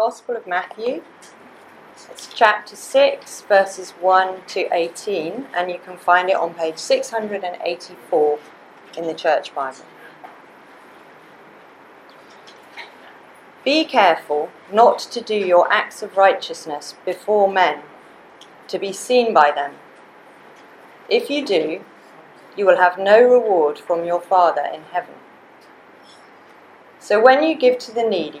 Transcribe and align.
Gospel 0.00 0.34
of 0.34 0.46
Matthew. 0.46 1.02
It's 2.10 2.26
chapter 2.32 2.74
6, 2.74 3.42
verses 3.42 3.90
1 4.00 4.46
to 4.46 4.74
18, 4.74 5.48
and 5.54 5.70
you 5.70 5.78
can 5.78 5.98
find 5.98 6.30
it 6.30 6.36
on 6.36 6.54
page 6.54 6.78
684 6.78 8.38
in 8.96 9.06
the 9.06 9.12
Church 9.12 9.54
Bible. 9.54 9.84
Be 13.62 13.84
careful 13.84 14.48
not 14.72 15.00
to 15.00 15.20
do 15.20 15.34
your 15.34 15.70
acts 15.70 16.02
of 16.02 16.16
righteousness 16.16 16.94
before 17.04 17.52
men, 17.52 17.82
to 18.68 18.78
be 18.78 18.94
seen 18.94 19.34
by 19.34 19.52
them. 19.54 19.74
If 21.10 21.28
you 21.28 21.44
do, 21.44 21.84
you 22.56 22.64
will 22.64 22.78
have 22.78 22.96
no 22.96 23.22
reward 23.22 23.78
from 23.78 24.06
your 24.06 24.22
Father 24.22 24.64
in 24.72 24.80
heaven. 24.84 25.16
So 26.98 27.22
when 27.22 27.42
you 27.42 27.54
give 27.54 27.76
to 27.80 27.92
the 27.92 28.04
needy, 28.04 28.40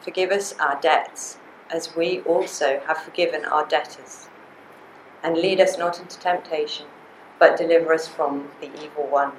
Forgive 0.00 0.30
us 0.30 0.54
our 0.58 0.80
debts, 0.80 1.38
as 1.70 1.96
we 1.96 2.20
also 2.20 2.80
have 2.86 2.98
forgiven 2.98 3.44
our 3.44 3.66
debtors. 3.66 4.28
And 5.22 5.36
lead 5.36 5.60
us 5.60 5.76
not 5.76 5.98
into 5.98 6.18
temptation, 6.18 6.86
but 7.38 7.56
deliver 7.56 7.92
us 7.92 8.06
from 8.06 8.50
the 8.60 8.70
evil 8.82 9.06
one. 9.06 9.32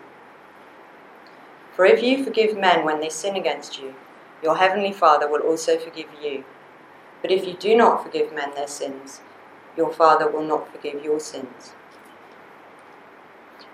For 1.73 1.85
if 1.85 2.03
you 2.03 2.23
forgive 2.23 2.57
men 2.57 2.83
when 2.83 2.99
they 2.99 3.09
sin 3.09 3.35
against 3.35 3.79
you, 3.79 3.95
your 4.43 4.57
heavenly 4.57 4.91
Father 4.91 5.29
will 5.29 5.41
also 5.41 5.77
forgive 5.77 6.09
you. 6.21 6.43
But 7.21 7.31
if 7.31 7.47
you 7.47 7.53
do 7.53 7.75
not 7.75 8.03
forgive 8.03 8.33
men 8.33 8.53
their 8.53 8.67
sins, 8.67 9.21
your 9.77 9.91
Father 9.93 10.29
will 10.29 10.43
not 10.43 10.71
forgive 10.71 11.03
your 11.03 11.19
sins. 11.19 11.73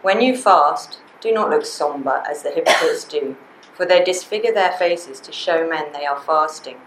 When 0.02 0.22
you 0.22 0.38
fast, 0.38 1.00
do 1.20 1.32
not 1.32 1.50
look 1.50 1.66
somber 1.66 2.24
as 2.30 2.44
the 2.44 2.52
hypocrites 2.52 3.06
do 3.06 3.36
for 3.76 3.86
they 3.86 4.04
disfigure 4.04 4.54
their 4.54 4.72
faces 4.72 5.20
to 5.20 5.32
show 5.32 5.68
men 5.68 5.92
they 5.92 6.06
are 6.06 6.20
fasting. 6.20 6.78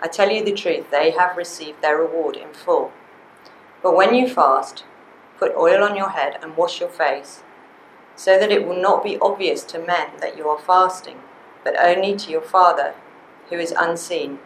I 0.00 0.08
tell 0.08 0.30
you 0.30 0.44
the 0.44 0.52
truth, 0.52 0.90
they 0.90 1.12
have 1.12 1.36
received 1.36 1.80
their 1.80 1.96
reward 1.96 2.36
in 2.36 2.52
full. 2.52 2.92
But 3.82 3.96
when 3.96 4.14
you 4.14 4.28
fast, 4.28 4.84
put 5.38 5.56
oil 5.56 5.82
on 5.82 5.96
your 5.96 6.10
head 6.10 6.38
and 6.42 6.56
wash 6.56 6.80
your 6.80 6.88
face, 6.88 7.42
so 8.14 8.38
that 8.38 8.52
it 8.52 8.66
will 8.66 8.80
not 8.80 9.02
be 9.02 9.18
obvious 9.20 9.64
to 9.64 9.78
men 9.78 10.10
that 10.20 10.36
you 10.36 10.48
are 10.48 10.58
fasting, 10.58 11.20
but 11.64 11.74
only 11.80 12.16
to 12.16 12.30
your 12.30 12.42
Father 12.42 12.94
who 13.48 13.56
is 13.56 13.74
unseen. 13.76 14.38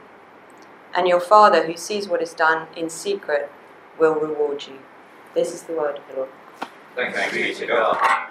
And 0.94 1.09
your 1.09 1.21
Father 1.21 1.66
who 1.66 1.77
sees 1.77 2.09
what 2.09 2.22
is 2.22 2.33
done 2.33 2.69
in 2.77 2.88
secret 2.88 3.50
will 3.98 4.15
reward 4.15 4.66
you. 4.66 4.78
This 5.34 5.53
is 5.53 5.65
the 5.65 5.75
word 5.75 5.98
of 5.98 6.04
the 6.09 6.16
Lord. 6.16 6.28
Thanks 6.94 7.33
be 7.33 7.54
to 7.54 7.66
God. 7.66 8.28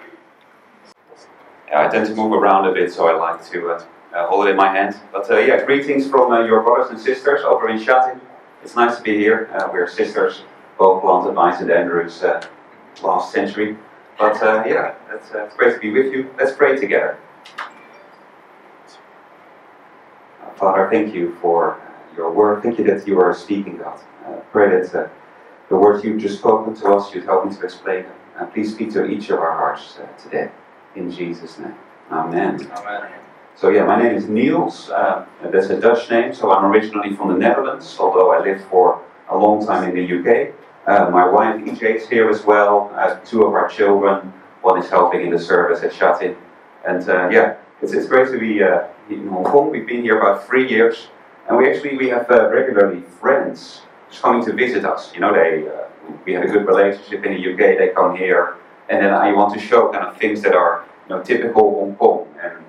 I 1.74 1.88
tend 1.88 2.06
to 2.06 2.14
move 2.14 2.32
around 2.32 2.66
a 2.66 2.72
bit, 2.72 2.92
so 2.92 3.08
I 3.08 3.16
like 3.16 3.44
to 3.50 3.70
uh, 3.70 3.84
uh, 4.14 4.28
hold 4.28 4.46
it 4.46 4.50
in 4.50 4.56
my 4.56 4.68
hand. 4.68 4.96
But 5.12 5.30
uh, 5.30 5.38
yeah, 5.38 5.64
greetings 5.64 6.08
from 6.08 6.30
uh, 6.30 6.44
your 6.44 6.62
brothers 6.62 6.90
and 6.90 7.00
sisters 7.00 7.40
over 7.42 7.68
in 7.68 7.82
Shatin. 7.82 8.20
It's 8.62 8.76
nice 8.76 8.96
to 8.96 9.02
be 9.02 9.16
here. 9.16 9.50
Uh, 9.52 9.68
we're 9.72 9.88
sisters, 9.88 10.42
both 10.78 11.02
planted 11.02 11.34
by 11.34 11.56
St. 11.56 11.70
Andrews 11.70 12.22
uh, 12.22 12.46
last 13.02 13.32
century. 13.32 13.76
But 14.18 14.36
yeah, 14.66 14.94
it's, 15.10 15.30
it's 15.34 15.54
great 15.56 15.74
to 15.74 15.80
be 15.80 15.90
with 15.90 16.12
you. 16.12 16.30
Let's 16.38 16.52
pray 16.52 16.76
together. 16.76 17.18
Father, 20.56 20.88
thank 20.90 21.14
you 21.14 21.36
for 21.42 21.78
your 22.16 22.32
word. 22.32 22.62
Thank 22.62 22.78
you 22.78 22.84
that 22.84 23.06
you 23.06 23.20
are 23.20 23.34
speaking, 23.34 23.76
God. 23.76 24.00
pray 24.52 24.70
that 24.70 25.10
the 25.68 25.76
words 25.76 26.02
you've 26.02 26.20
just 26.20 26.38
spoken 26.38 26.74
to 26.76 26.94
us, 26.94 27.12
you'd 27.14 27.24
help 27.24 27.44
me 27.46 27.54
to 27.54 27.62
explain 27.62 28.04
them. 28.04 28.14
And 28.38 28.52
please 28.54 28.72
speak 28.72 28.92
to 28.92 29.04
each 29.04 29.28
of 29.28 29.38
our 29.38 29.52
hearts 29.52 29.98
today 30.22 30.50
in 30.96 31.10
Jesus' 31.10 31.58
name. 31.58 31.74
Amen. 32.10 32.70
Amen. 32.72 33.12
So 33.56 33.68
yeah, 33.70 33.84
my 33.84 34.00
name 34.00 34.14
is 34.14 34.28
Niels. 34.28 34.90
Uh, 34.90 35.24
that's 35.42 35.68
a 35.68 35.80
Dutch 35.80 36.10
name. 36.10 36.34
So 36.34 36.52
I'm 36.52 36.64
originally 36.64 37.14
from 37.16 37.28
the 37.28 37.38
Netherlands, 37.38 37.96
although 37.98 38.32
I 38.32 38.40
lived 38.40 38.64
for 38.64 39.02
a 39.30 39.36
long 39.36 39.64
time 39.64 39.88
in 39.88 39.94
the 39.94 40.04
UK. 40.18 40.54
Uh, 40.86 41.10
my 41.10 41.26
wife 41.26 41.56
EJ 41.64 41.96
is 41.96 42.08
here 42.08 42.28
as 42.28 42.44
well. 42.44 42.92
Uh, 42.94 43.16
two 43.24 43.44
of 43.44 43.54
our 43.54 43.68
children. 43.68 44.32
One 44.62 44.78
is 44.78 44.90
helping 44.90 45.22
in 45.22 45.30
the 45.30 45.38
service 45.38 45.82
at 45.82 45.92
Shatin. 45.92 46.36
And 46.86 47.08
uh, 47.08 47.28
yeah, 47.30 47.56
it's, 47.82 47.92
it's 47.92 48.06
great 48.06 48.30
to 48.30 48.38
be 48.38 48.62
uh, 48.62 48.84
in 49.10 49.26
Hong 49.28 49.44
Kong. 49.44 49.70
We've 49.70 49.86
been 49.86 50.02
here 50.02 50.18
about 50.18 50.46
three 50.46 50.68
years, 50.68 51.08
and 51.48 51.56
we 51.56 51.70
actually 51.70 51.96
we 51.96 52.08
have 52.08 52.30
uh, 52.30 52.48
regularly 52.50 53.02
friends 53.20 53.82
just 54.10 54.22
coming 54.22 54.44
to 54.44 54.52
visit 54.52 54.84
us. 54.84 55.12
You 55.14 55.20
know, 55.20 55.32
they 55.32 55.68
we 56.24 56.34
have 56.34 56.44
a 56.44 56.48
good 56.48 56.66
relationship 56.66 57.24
in 57.24 57.32
the 57.34 57.52
UK. 57.52 57.78
They 57.78 57.88
come 57.94 58.16
here 58.16 58.56
and 58.88 59.04
then 59.04 59.12
I 59.12 59.32
want 59.32 59.54
to 59.54 59.60
show 59.60 59.90
kind 59.92 60.04
of 60.04 60.16
things 60.16 60.42
that 60.42 60.54
are 60.54 60.84
you 61.08 61.16
know, 61.16 61.22
typical 61.22 61.62
Hong 61.62 61.96
Kong 61.96 62.26
and 62.42 62.64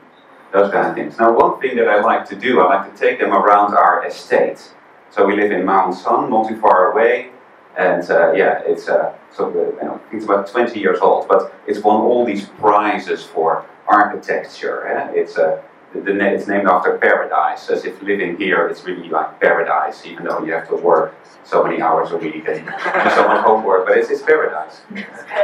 those 0.52 0.72
kind 0.72 0.88
of 0.88 0.96
things. 0.96 1.18
Now, 1.18 1.34
one 1.34 1.60
thing 1.60 1.76
that 1.78 1.88
I 1.88 2.02
like 2.02 2.28
to 2.30 2.36
do, 2.36 2.62
I 2.62 2.76
like 2.76 2.94
to 2.94 3.00
take 3.00 3.20
them 3.20 3.34
around 3.34 3.74
our 3.74 4.06
estate. 4.06 4.72
So 5.10 5.26
we 5.26 5.36
live 5.36 5.52
in 5.52 5.66
Mount 5.66 5.96
Sun, 5.96 6.30
not 6.30 6.48
too 6.48 6.60
far 6.60 6.92
away, 6.92 7.32
and 7.78 8.10
uh, 8.10 8.34
yeah, 8.34 8.62
it's 8.66 8.88
uh, 8.88 9.14
so 9.34 9.50
you 9.50 9.86
know, 9.86 10.02
it's 10.12 10.26
about 10.26 10.48
20 10.48 10.80
years 10.80 11.00
old, 11.00 11.28
but 11.28 11.54
it's 11.68 11.80
won 11.80 12.02
all 12.02 12.26
these 12.26 12.46
prizes 12.46 13.24
for 13.24 13.66
architecture. 13.88 14.88
Eh? 14.88 15.12
It's 15.22 15.38
a 15.38 15.48
uh, 15.48 15.62
the, 15.94 16.02
the, 16.02 16.34
it's 16.34 16.48
named 16.48 16.68
after 16.68 16.98
paradise, 16.98 17.70
as 17.70 17.86
if 17.86 18.02
living 18.02 18.38
here 18.38 18.68
is 18.68 18.84
really 18.84 19.10
like 19.10 19.40
paradise, 19.40 20.06
even 20.06 20.26
though 20.26 20.44
you 20.44 20.52
have 20.54 20.68
to 20.68 20.76
work 20.76 21.16
so 21.44 21.64
many 21.64 21.82
hours 21.82 22.12
a 22.12 22.18
week 22.18 22.48
and 22.48 22.66
do 22.66 23.10
so 23.16 23.28
much 23.28 23.46
homework, 23.46 23.88
but 23.88 23.98
it's, 23.98 24.10
it's 24.10 24.22
paradise. 24.22 24.82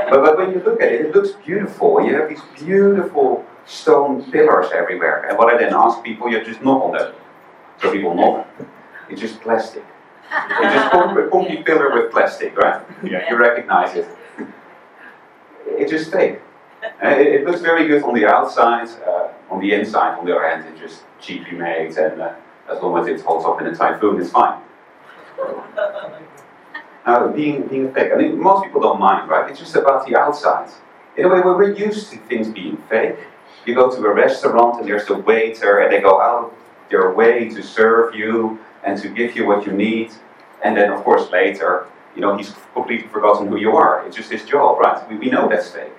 But, 0.10 0.22
but 0.24 0.38
when 0.38 0.52
you 0.52 0.60
look 0.60 0.82
at 0.82 0.92
it, 0.92 1.02
it 1.02 1.16
looks 1.16 1.32
beautiful. 1.46 2.06
You 2.06 2.16
have 2.16 2.30
these 2.30 2.42
beautiful 2.58 3.46
stone 3.66 4.30
pillars 4.32 4.68
everywhere. 4.74 5.26
And 5.30 5.38
what 5.38 5.54
I 5.54 5.58
then 5.58 5.74
ask 5.74 6.04
people, 6.04 6.30
you 6.30 6.44
just 6.44 6.62
knock 6.62 6.84
on 6.84 6.92
them. 6.98 7.14
So 7.82 7.92
people 7.92 8.14
knock. 8.14 8.48
It's 9.10 9.22
just 9.22 9.40
plastic. 9.42 9.86
It's 10.32 10.74
just 10.74 10.88
a 10.88 11.30
concrete 11.30 11.66
pillar 11.66 11.94
with 11.94 12.12
plastic, 12.12 12.58
right? 12.58 12.82
Yeah, 13.04 13.30
you 13.30 13.38
recognize 13.38 13.96
it. 13.96 14.08
It's 15.68 15.92
just 15.92 16.12
fake. 16.12 16.40
It, 17.02 17.28
it, 17.28 17.46
looks 17.46 17.62
very 17.62 17.88
good 17.88 18.04
on 18.04 18.14
the 18.14 18.26
outside. 18.26 18.90
Uh, 19.08 19.30
on 19.54 19.60
the 19.60 19.72
inside, 19.74 20.18
on 20.18 20.26
the 20.26 20.36
other 20.36 20.48
hand, 20.48 20.66
it's 20.68 20.80
just 20.80 21.04
cheaply 21.22 21.56
made, 21.58 21.96
and 21.98 22.20
uh, 22.20 22.34
as 22.70 22.82
long 22.82 22.98
as 22.98 23.08
it 23.08 23.22
holds 23.22 23.46
up 23.46 23.62
in 23.62 23.68
a 23.68 23.76
typhoon, 23.76 24.20
it's 24.20 24.32
fine. 24.32 24.60
Now, 27.06 27.28
being, 27.28 27.68
being 27.68 27.94
fake, 27.94 28.14
I 28.14 28.16
mean, 28.16 28.40
most 28.40 28.64
people 28.64 28.80
don't 28.80 28.98
mind, 28.98 29.30
right? 29.30 29.50
It's 29.52 29.60
just 29.60 29.76
about 29.76 30.08
the 30.08 30.18
outside. 30.18 30.70
In 31.18 31.26
a 31.26 31.28
way, 31.28 31.42
we're 31.42 31.74
used 31.74 32.10
to 32.12 32.18
things 32.30 32.48
being 32.48 32.78
fake. 32.90 33.18
You 33.66 33.76
go 33.76 33.94
to 33.94 34.06
a 34.06 34.14
restaurant 34.14 34.80
and 34.80 34.88
there's 34.88 35.06
the 35.06 35.16
waiter, 35.16 35.80
and 35.80 35.92
they 35.92 36.00
go 36.00 36.22
out 36.22 36.46
of 36.46 36.54
their 36.90 37.12
way 37.12 37.50
to 37.50 37.62
serve 37.62 38.16
you 38.16 38.58
and 38.86 38.98
to 39.02 39.10
give 39.10 39.36
you 39.36 39.46
what 39.46 39.66
you 39.66 39.74
need. 39.74 40.14
And 40.64 40.78
then, 40.78 40.94
of 40.94 41.04
course, 41.04 41.30
later, 41.30 41.88
you 42.16 42.22
know, 42.22 42.38
he's 42.38 42.56
completely 42.74 43.10
forgotten 43.10 43.48
who 43.48 43.58
you 43.58 43.76
are. 43.76 44.08
It's 44.08 44.16
just 44.16 44.32
his 44.32 44.46
job, 44.46 44.80
right? 44.80 45.06
We, 45.10 45.18
we 45.18 45.30
know 45.30 45.50
that's 45.50 45.72
fake. 45.72 45.92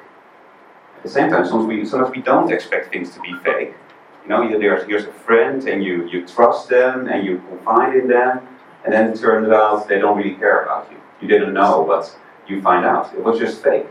At 1.04 1.08
the 1.08 1.20
same 1.20 1.30
time, 1.30 1.44
sometimes 1.44 1.66
we, 1.66 1.84
sometimes 1.84 2.16
we 2.16 2.22
don't 2.22 2.50
expect 2.50 2.90
things 2.90 3.10
to 3.10 3.20
be 3.20 3.34
fake. 3.44 3.74
You 4.22 4.28
know, 4.30 4.58
there's, 4.58 4.86
here's 4.86 5.04
a 5.04 5.12
friend 5.12 5.62
and 5.68 5.84
you, 5.84 6.08
you 6.08 6.26
trust 6.26 6.70
them 6.70 7.08
and 7.08 7.26
you 7.26 7.42
confide 7.46 7.94
in 7.94 8.08
them, 8.08 8.40
and 8.84 8.94
then 8.94 9.10
it 9.10 9.20
turns 9.20 9.50
out 9.50 9.86
they 9.86 9.98
don't 9.98 10.16
really 10.16 10.34
care 10.36 10.62
about 10.62 10.90
you. 10.90 10.96
You 11.20 11.28
didn't 11.28 11.52
know, 11.52 11.84
but 11.86 12.16
you 12.48 12.62
find 12.62 12.86
out. 12.86 13.12
It 13.12 13.22
was 13.22 13.38
just 13.38 13.62
fake. 13.62 13.84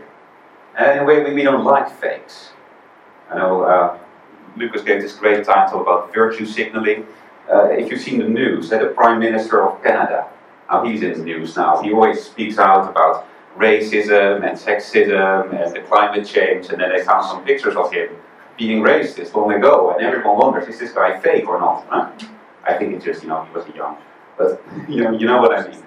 And 0.76 0.90
in 0.90 0.98
a 1.04 1.06
way, 1.06 1.22
we, 1.22 1.34
we 1.34 1.44
don't 1.44 1.62
like 1.62 1.88
fakes. 2.00 2.50
I 3.30 3.38
know 3.38 3.62
uh, 3.62 3.96
Lucas 4.56 4.82
gave 4.82 5.00
this 5.00 5.14
great 5.14 5.44
title 5.44 5.82
about 5.82 6.12
virtue 6.12 6.44
signaling. 6.44 7.06
Uh, 7.48 7.66
if 7.66 7.92
you've 7.92 8.00
seen 8.00 8.18
the 8.18 8.28
news, 8.28 8.70
that 8.70 8.80
the 8.80 8.88
Prime 8.88 9.20
Minister 9.20 9.62
of 9.62 9.80
Canada, 9.84 10.26
how 10.66 10.84
he's 10.84 11.04
in 11.04 11.12
the 11.12 11.22
news 11.22 11.56
now, 11.56 11.80
he 11.80 11.92
always 11.92 12.24
speaks 12.24 12.58
out 12.58 12.90
about 12.90 13.28
racism 13.56 14.46
and 14.46 14.58
sexism 14.58 15.54
and 15.54 15.74
the 15.74 15.80
climate 15.80 16.26
change, 16.26 16.68
and 16.70 16.80
then 16.80 16.90
they 16.90 17.02
found 17.02 17.24
some 17.26 17.44
pictures 17.44 17.76
of 17.76 17.92
him 17.92 18.10
being 18.58 18.82
racist 18.82 19.34
long 19.34 19.52
ago, 19.52 19.92
and 19.92 20.04
everyone 20.04 20.38
wonders, 20.38 20.68
is 20.68 20.78
this 20.78 20.92
guy 20.92 21.18
fake 21.20 21.48
or 21.48 21.58
not? 21.58 21.86
Huh? 21.88 22.10
I 22.66 22.74
think 22.74 22.94
it's 22.94 23.04
just, 23.04 23.22
you 23.22 23.28
know, 23.28 23.44
he 23.44 23.52
was 23.52 23.66
young. 23.74 23.98
But, 24.38 24.62
you 24.88 25.02
know, 25.02 25.12
you 25.12 25.26
know 25.26 25.40
what 25.40 25.56
I 25.56 25.68
mean. 25.68 25.82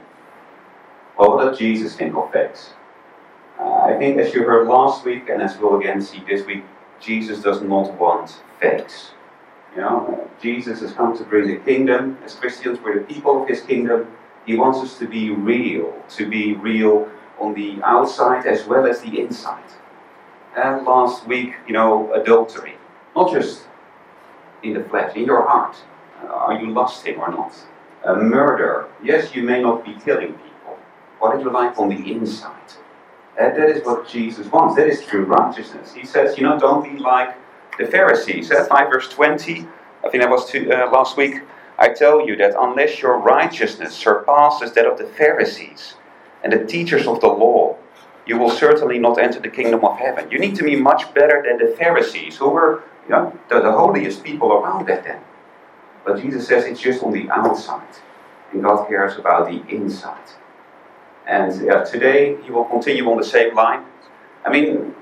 What 1.16 1.44
does 1.44 1.58
Jesus 1.58 1.96
think 1.96 2.16
of 2.16 2.32
fakes? 2.32 2.74
Uh, 3.60 3.82
I 3.82 3.98
think, 3.98 4.20
as 4.20 4.34
you 4.34 4.44
heard 4.44 4.68
last 4.68 5.04
week, 5.04 5.30
and 5.30 5.42
as 5.42 5.58
we'll 5.58 5.80
again 5.80 6.02
see 6.02 6.24
this 6.28 6.46
week, 6.46 6.64
Jesus 7.00 7.42
does 7.42 7.62
not 7.62 7.94
want 7.96 8.42
fakes. 8.60 9.12
You 9.76 9.82
know, 9.82 10.30
Jesus 10.42 10.82
has 10.82 10.94
come 10.94 11.18
to 11.18 11.24
bring 11.24 11.48
the 11.48 11.58
kingdom. 11.58 12.18
As 12.24 12.36
Christians, 12.36 12.80
we're 12.84 13.00
the 13.00 13.06
people 13.06 13.42
of 13.42 13.48
his 13.48 13.62
kingdom. 13.62 14.08
He 14.46 14.56
wants 14.56 14.80
us 14.80 14.98
to 15.00 15.08
be 15.08 15.32
real, 15.32 15.94
to 16.10 16.30
be 16.30 16.54
real 16.54 17.10
on 17.40 17.54
the 17.54 17.82
outside 17.84 18.46
as 18.46 18.66
well 18.66 18.86
as 18.86 19.02
the 19.02 19.20
inside. 19.20 19.64
And 20.56 20.86
last 20.86 21.28
week, 21.28 21.54
you 21.68 21.74
know, 21.74 22.12
adultery. 22.14 22.76
Not 23.16 23.32
just 23.32 23.68
in 24.64 24.74
the 24.74 24.84
flesh, 24.84 25.16
in 25.16 25.26
your 25.26 25.48
heart. 25.48 25.78
Uh, 26.24 26.28
are 26.28 26.60
you 26.60 26.72
lusting 26.72 27.18
or 27.18 27.30
not? 27.30 27.54
A 28.06 28.16
murder. 28.16 28.88
Yes, 29.04 29.36
you 29.36 29.44
may 29.44 29.62
not 29.62 29.86
be 29.86 29.94
killing 30.04 30.34
people. 30.34 30.78
What 31.20 31.36
are 31.36 31.40
you 31.40 31.52
like 31.52 31.78
on 31.78 31.90
the 31.90 32.12
inside? 32.12 32.54
And 33.40 33.56
that 33.56 33.70
is 33.70 33.86
what 33.86 34.08
Jesus 34.08 34.48
wants. 34.48 34.76
That 34.76 34.88
is 34.88 35.04
true 35.06 35.26
righteousness. 35.26 35.94
He 35.94 36.06
says, 36.06 36.38
you 36.38 36.44
know, 36.44 36.60
don't 36.60 36.84
be 36.84 36.98
like 36.98 37.36
the 37.78 37.86
Pharisees. 37.86 38.50
At 38.50 38.68
5 38.68 38.90
verse 38.90 39.10
20, 39.10 39.68
I 40.04 40.10
think 40.10 40.24
that 40.24 40.30
was 40.30 40.50
to, 40.52 40.72
uh, 40.72 40.90
last 40.92 41.18
week. 41.18 41.42
I 41.78 41.90
tell 41.90 42.26
you 42.26 42.36
that 42.38 42.56
unless 42.58 43.00
your 43.02 43.20
righteousness 43.20 43.94
surpasses 43.94 44.72
that 44.74 44.88
of 44.88 44.98
the 44.98 45.06
Pharisees 45.06 45.94
and 46.44 46.54
the 46.54 46.66
teachers 46.66 47.08
of 47.08 47.22
the 47.22 47.28
law, 47.28 47.76
you 48.26 48.38
will 48.38 48.50
certainly 48.50 49.00
not 49.00 49.18
enter 49.20 49.40
the 49.40 49.50
kingdom 49.50 49.84
of 49.86 49.98
heaven. 49.98 50.30
You 50.30 50.40
need 50.40 50.56
to 50.56 50.64
be 50.64 50.76
much 50.76 51.14
better 51.14 51.44
than 51.48 51.58
the 51.58 51.76
Pharisees, 51.76 52.38
who 52.38 52.50
were 52.50 52.84
you 53.06 53.12
know, 53.12 53.40
the, 53.50 53.62
the 53.62 53.72
holiest 53.72 54.24
people 54.24 54.52
around 54.52 54.86
back 54.86 55.06
then. 55.06 55.22
But 56.06 56.22
Jesus 56.22 56.48
says 56.48 56.66
it's 56.66 56.82
just 56.82 57.04
on 57.04 57.14
the 57.14 57.30
outside, 57.30 57.96
and 58.52 58.64
God 58.64 58.88
cares 58.88 59.18
about 59.18 59.50
the 59.50 59.64
inside. 59.74 60.30
And 61.26 61.62
yeah, 61.66 61.84
today 61.84 62.38
he 62.44 62.52
will 62.52 62.66
continue 62.66 63.10
on 63.10 63.18
the 63.18 63.26
same 63.26 63.56
line. 63.56 63.86
I 64.46 64.50
mean, 64.50 64.96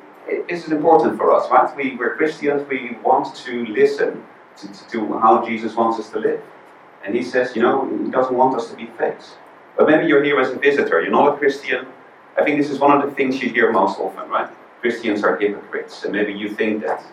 this 0.50 0.66
is 0.66 0.72
important 0.72 1.18
for 1.18 1.32
us, 1.32 1.50
right? 1.52 1.76
We, 1.76 1.96
we're 1.96 2.16
Christians, 2.16 2.68
we 2.68 2.98
want 3.04 3.36
to 3.36 3.66
listen 3.68 4.24
to, 4.58 4.90
to, 4.90 5.20
how 5.20 5.46
Jesus 5.46 5.76
wants 5.76 6.00
us 6.00 6.10
to 6.12 6.20
live. 6.20 6.42
And 7.04 7.14
he 7.14 7.22
says, 7.22 7.56
you 7.56 7.62
know, 7.62 7.88
he 8.04 8.10
doesn't 8.10 8.36
want 8.36 8.56
us 8.56 8.72
to 8.72 8.76
be 8.76 8.88
fakes. 8.98 9.36
But 9.78 9.88
maybe 9.88 10.06
you're 10.08 10.24
here 10.24 10.40
as 10.40 10.50
a 10.50 10.56
visitor, 10.56 11.02
you're 11.02 11.12
not 11.12 11.34
a 11.34 11.38
Christian. 11.38 11.86
I 12.38 12.44
think 12.44 12.58
this 12.58 12.70
is 12.70 12.80
one 12.80 12.92
of 12.92 13.08
the 13.08 13.16
things 13.16 13.42
you 13.42 13.50
hear 13.50 13.72
most 13.72 14.00
often, 14.00 14.30
right? 14.30 14.50
Christians 14.82 15.24
are 15.24 15.38
hypocrites, 15.38 16.04
and 16.04 16.14
maybe 16.14 16.34
you 16.34 16.50
think 16.50 16.84
that. 16.84 17.04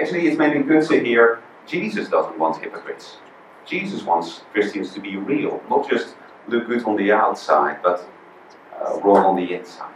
Actually, 0.00 0.28
it's 0.28 0.38
maybe 0.38 0.62
good 0.62 0.86
to 0.88 1.00
hear 1.02 1.40
Jesus 1.66 2.08
doesn't 2.08 2.38
want 2.38 2.56
hypocrites. 2.62 3.16
Jesus 3.66 4.02
wants 4.02 4.42
Christians 4.52 4.92
to 4.94 5.00
be 5.00 5.16
real, 5.16 5.62
not 5.68 5.88
just 5.88 6.14
look 6.48 6.66
good 6.66 6.84
on 6.84 6.96
the 6.96 7.12
outside, 7.12 7.78
but 7.82 8.08
uh, 8.80 8.98
wrong 9.00 9.24
on 9.24 9.36
the 9.36 9.52
inside. 9.54 9.94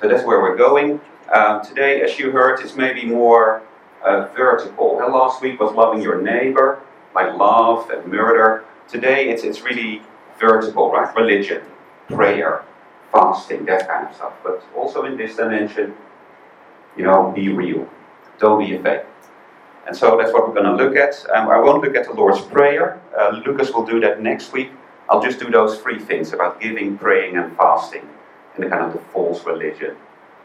So 0.00 0.08
that's 0.08 0.24
where 0.24 0.40
we're 0.40 0.56
going. 0.56 1.00
Um, 1.32 1.64
today, 1.64 2.02
as 2.02 2.18
you 2.18 2.30
heard, 2.30 2.60
it's 2.60 2.76
maybe 2.76 3.04
more 3.04 3.62
uh, 4.04 4.28
vertical. 4.36 4.96
Last 4.96 5.42
week 5.42 5.58
was 5.58 5.74
loving 5.74 6.00
your 6.00 6.22
neighbor, 6.22 6.80
like 7.14 7.34
love 7.34 7.90
and 7.90 8.06
murder. 8.06 8.64
Today, 8.88 9.28
it's, 9.30 9.42
it's 9.42 9.62
really 9.62 10.02
vertical, 10.38 10.90
right? 10.90 11.14
Religion, 11.16 11.62
prayer, 12.08 12.64
fasting, 13.12 13.64
that 13.66 13.88
kind 13.88 14.08
of 14.08 14.14
stuff. 14.14 14.34
But 14.42 14.64
also 14.74 15.04
in 15.04 15.16
this 15.16 15.36
dimension, 15.36 15.94
you 16.96 17.04
know, 17.04 17.32
be 17.32 17.48
real. 17.48 17.88
Don't 18.38 18.58
be 18.58 18.74
a 18.74 18.82
fake. 18.82 19.02
And 19.86 19.96
so 19.96 20.16
that's 20.16 20.32
what 20.32 20.48
we're 20.48 20.54
going 20.54 20.76
to 20.76 20.84
look 20.84 20.96
at. 20.96 21.24
Um, 21.34 21.48
I 21.48 21.58
won't 21.58 21.82
look 21.82 21.94
at 21.94 22.06
the 22.06 22.12
Lord's 22.12 22.40
Prayer. 22.40 23.00
Uh, 23.18 23.40
Lucas 23.46 23.70
will 23.72 23.86
do 23.86 24.00
that 24.00 24.20
next 24.20 24.52
week. 24.52 24.70
I'll 25.08 25.22
just 25.22 25.38
do 25.38 25.50
those 25.50 25.78
three 25.78 26.00
things 26.00 26.32
about 26.32 26.60
giving, 26.60 26.98
praying, 26.98 27.36
and 27.36 27.56
fasting, 27.56 28.08
and 28.54 28.64
the 28.64 28.68
kind 28.68 28.82
of 28.84 28.92
the 28.92 28.98
false 28.98 29.44
religion 29.44 29.96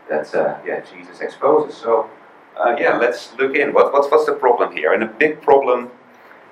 that 0.10 0.34
uh, 0.36 0.60
yeah 0.66 0.82
Jesus 0.82 1.22
exposes. 1.22 1.76
So 1.76 2.10
uh, 2.58 2.76
yeah, 2.78 2.98
let's 2.98 3.34
look 3.40 3.56
in. 3.56 3.74
What, 3.74 3.92
what's 3.94 4.12
what's 4.12 4.26
the 4.26 4.34
problem 4.34 4.76
here? 4.76 4.94
And 4.94 5.02
a 5.02 5.08
big 5.08 5.42
problem, 5.42 5.90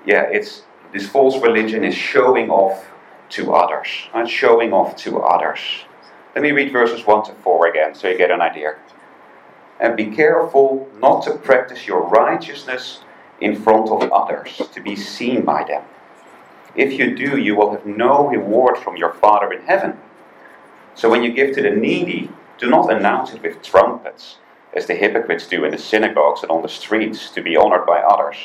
yeah, 0.04 0.22
it's 0.22 0.62
this 0.92 1.08
false 1.08 1.40
religion 1.40 1.84
is 1.84 1.94
showing 1.94 2.50
off 2.50 2.84
to 3.30 3.54
others, 3.54 3.88
and 4.14 4.28
showing 4.28 4.72
off 4.72 4.96
to 4.96 5.20
others. 5.20 5.60
Let 6.34 6.42
me 6.42 6.52
read 6.52 6.72
verses 6.72 7.06
one 7.06 7.24
to 7.24 7.32
four 7.32 7.66
again, 7.66 7.94
so 7.94 8.08
you 8.08 8.16
get 8.16 8.30
an 8.30 8.40
idea. 8.40 8.76
And 9.80 9.96
be 9.96 10.06
careful 10.06 10.88
not 10.98 11.22
to 11.24 11.34
practice 11.38 11.86
your 11.86 12.02
righteousness 12.06 13.00
in 13.40 13.60
front 13.60 13.88
of 13.88 14.12
others 14.12 14.60
to 14.72 14.80
be 14.80 14.94
seen 14.94 15.44
by 15.44 15.64
them. 15.64 15.82
If 16.76 16.92
you 16.92 17.16
do, 17.16 17.38
you 17.38 17.56
will 17.56 17.72
have 17.72 17.86
no 17.86 18.28
reward 18.28 18.78
from 18.78 18.96
your 18.96 19.14
Father 19.14 19.52
in 19.52 19.62
heaven. 19.62 19.98
So 20.94 21.08
when 21.08 21.22
you 21.22 21.32
give 21.32 21.54
to 21.54 21.62
the 21.62 21.70
needy, 21.70 22.30
do 22.58 22.68
not 22.68 22.92
announce 22.92 23.32
it 23.32 23.42
with 23.42 23.62
trumpets, 23.62 24.36
as 24.74 24.86
the 24.86 24.94
hypocrites 24.94 25.46
do 25.46 25.64
in 25.64 25.72
the 25.72 25.78
synagogues 25.78 26.42
and 26.42 26.50
on 26.50 26.62
the 26.62 26.68
streets, 26.68 27.30
to 27.30 27.42
be 27.42 27.56
honored 27.56 27.86
by 27.86 28.00
others. 28.00 28.36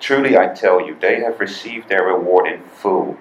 Truly 0.00 0.38
I 0.38 0.54
tell 0.54 0.80
you, 0.80 0.96
they 0.98 1.20
have 1.20 1.40
received 1.40 1.88
their 1.88 2.04
reward 2.04 2.46
in 2.46 2.62
full. 2.62 3.18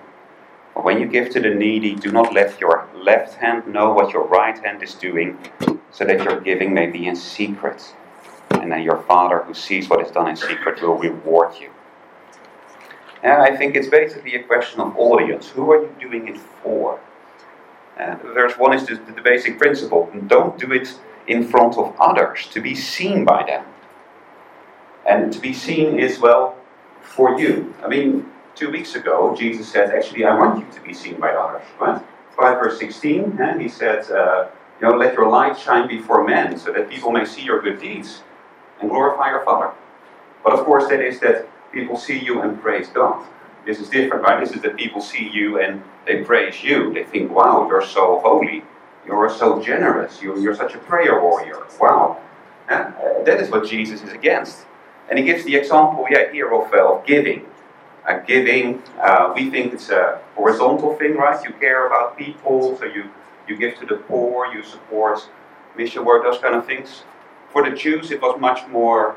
When 0.84 1.00
you 1.00 1.06
give 1.06 1.30
to 1.32 1.40
the 1.40 1.50
needy, 1.50 1.96
do 1.96 2.12
not 2.12 2.34
let 2.34 2.60
your 2.60 2.88
left 2.96 3.36
hand 3.36 3.68
know 3.68 3.94
what 3.94 4.14
your 4.14 4.26
right 4.26 4.58
hand 4.58 4.82
is 4.82 4.96
doing, 4.96 5.38
so 5.92 6.06
that 6.06 6.24
your 6.24 6.42
giving 6.42 6.74
may 6.74 6.88
be 6.88 7.08
in 7.08 7.16
secret. 7.16 7.94
And 8.50 8.72
then 8.72 8.82
your 8.82 9.04
Father, 9.04 9.44
who 9.44 9.54
sees 9.54 9.90
what 9.90 10.02
is 10.06 10.12
done 10.12 10.28
in 10.28 10.36
secret, 10.36 10.82
will 10.82 10.98
reward 10.98 11.54
you. 11.60 11.70
And 13.24 13.42
I 13.44 13.56
think 13.56 13.76
it's 13.76 13.88
basically 13.88 14.36
a 14.36 14.44
question 14.44 14.80
of 14.80 14.98
audience. 14.98 15.50
Who 15.50 15.72
are 15.72 15.84
you 15.84 15.96
doing 16.00 16.28
it 16.28 16.38
for? 16.38 17.00
Uh, 17.98 18.04
and 18.04 18.22
verse 18.22 18.58
1 18.58 18.74
is 18.74 18.88
the 18.88 19.22
basic 19.24 19.60
principle. 19.60 20.12
Don't 20.28 20.58
do 20.58 20.72
it 20.72 21.00
in 21.28 21.48
front 21.48 21.78
of 21.78 21.96
others, 22.00 22.48
to 22.48 22.60
be 22.60 22.74
seen 22.74 23.24
by 23.24 23.44
them. 23.44 23.66
And 25.06 25.32
to 25.32 25.40
be 25.40 25.54
seen 25.54 26.00
is, 26.00 26.20
well, 26.20 26.56
for 27.02 27.40
you. 27.40 27.74
I 27.84 27.88
mean, 27.88 28.26
two 28.62 28.70
weeks 28.70 28.94
ago, 28.94 29.36
Jesus 29.36 29.68
said, 29.68 29.90
actually, 29.90 30.24
I 30.24 30.38
want 30.38 30.60
you 30.60 30.72
to 30.72 30.82
be 30.82 30.94
seen 30.94 31.20
by 31.20 31.32
others, 31.32 31.64
right? 31.80 32.00
5 32.38 32.60
verse 32.60 32.78
16, 32.78 33.40
eh, 33.42 33.58
he 33.58 33.68
said, 33.68 34.10
uh, 34.12 34.50
you 34.80 34.88
know, 34.88 34.96
let 34.96 35.16
your 35.16 35.28
light 35.28 35.58
shine 35.58 35.88
before 35.88 36.24
men 36.24 36.60
so 36.60 36.72
that 36.72 36.88
people 36.88 37.12
may 37.12 37.26
see 37.26 37.42
your 37.42 37.60
good 37.60 37.82
deeds 37.82 38.22
and 38.80 38.92
glorify 38.92 39.32
your 39.32 39.44
Father. 39.44 39.72
But 40.44 40.54
of 40.54 40.64
course, 40.64 40.88
that 40.90 41.02
is 41.02 41.20
that 41.22 41.50
people 41.72 41.98
see 41.98 42.20
you 42.20 42.44
and 42.44 42.62
praise 42.62 42.88
God. 42.90 43.26
This 43.66 43.80
is 43.80 43.90
different, 43.90 44.24
right? 44.24 44.40
This 44.40 44.56
is 44.56 44.62
that 44.62 44.78
people 44.78 45.02
see 45.02 45.28
you 45.34 45.60
and 45.60 45.82
they 46.06 46.24
praise 46.24 46.64
you. 46.64 46.94
They 46.94 47.04
think, 47.04 47.32
wow, 47.32 47.68
you're 47.68 47.86
so 47.86 48.20
holy. 48.20 48.64
You're 49.08 49.28
so 49.32 49.60
generous. 49.60 50.22
You're, 50.22 50.38
you're 50.38 50.56
such 50.56 50.76
a 50.76 50.78
prayer 50.78 51.20
warrior. 51.20 51.66
Wow. 51.80 52.22
Uh, 52.70 52.92
that 53.24 53.42
is 53.42 53.50
what 53.50 53.68
Jesus 53.68 54.04
is 54.04 54.14
against. 54.14 54.68
And 55.10 55.18
he 55.18 55.26
gives 55.26 55.46
the 55.46 55.56
example, 55.56 56.06
yeah, 56.12 56.32
here 56.32 56.54
of, 56.54 56.72
uh, 56.72 56.94
of 56.94 57.08
giving. 57.08 57.48
Uh, 58.08 58.18
giving, 58.20 58.82
uh, 59.00 59.32
we 59.36 59.50
think 59.52 59.74
it's 59.74 59.90
a 59.90 60.20
horizontal 60.36 60.96
thing, 60.96 61.16
right? 61.16 61.44
You 61.44 61.54
care 61.54 61.86
about 61.86 62.18
people, 62.18 62.76
so 62.78 62.86
you, 62.86 63.10
you 63.48 63.56
give 63.56 63.78
to 63.80 63.86
the 63.86 63.98
poor, 63.98 64.48
you 64.48 64.64
support 64.64 65.20
mission 65.78 66.04
work, 66.04 66.24
those 66.24 66.40
kind 66.40 66.56
of 66.56 66.66
things. 66.66 67.04
For 67.52 67.70
the 67.70 67.76
Jews, 67.76 68.12
it 68.12 68.22
was 68.22 68.40
much 68.40 68.68
more 68.70 69.16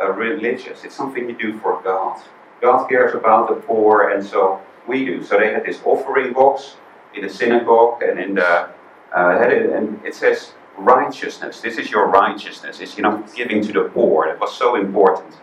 uh, 0.00 0.12
religious. 0.12 0.84
It's 0.84 0.94
something 0.94 1.28
you 1.28 1.36
do 1.36 1.58
for 1.58 1.80
God. 1.82 2.22
God 2.60 2.86
cares 2.88 3.14
about 3.14 3.48
the 3.48 3.56
poor, 3.56 4.10
and 4.10 4.24
so 4.24 4.60
we 4.86 5.04
do. 5.04 5.24
So 5.24 5.38
they 5.38 5.52
had 5.52 5.64
this 5.64 5.80
offering 5.84 6.32
box 6.32 6.76
in 7.14 7.22
the 7.22 7.28
synagogue, 7.28 8.02
and 8.02 8.18
in 8.18 8.34
the 8.34 8.68
uh, 9.14 9.46
and 9.48 10.00
it 10.04 10.14
says 10.14 10.52
righteousness. 10.76 11.60
This 11.60 11.76
is 11.76 11.90
your 11.90 12.06
righteousness. 12.06 12.80
It's 12.80 12.96
you 12.96 13.02
know 13.02 13.24
giving 13.34 13.62
to 13.62 13.72
the 13.72 13.84
poor. 13.84 14.26
It 14.26 14.40
was 14.40 14.56
so 14.56 14.76
important. 14.76 15.34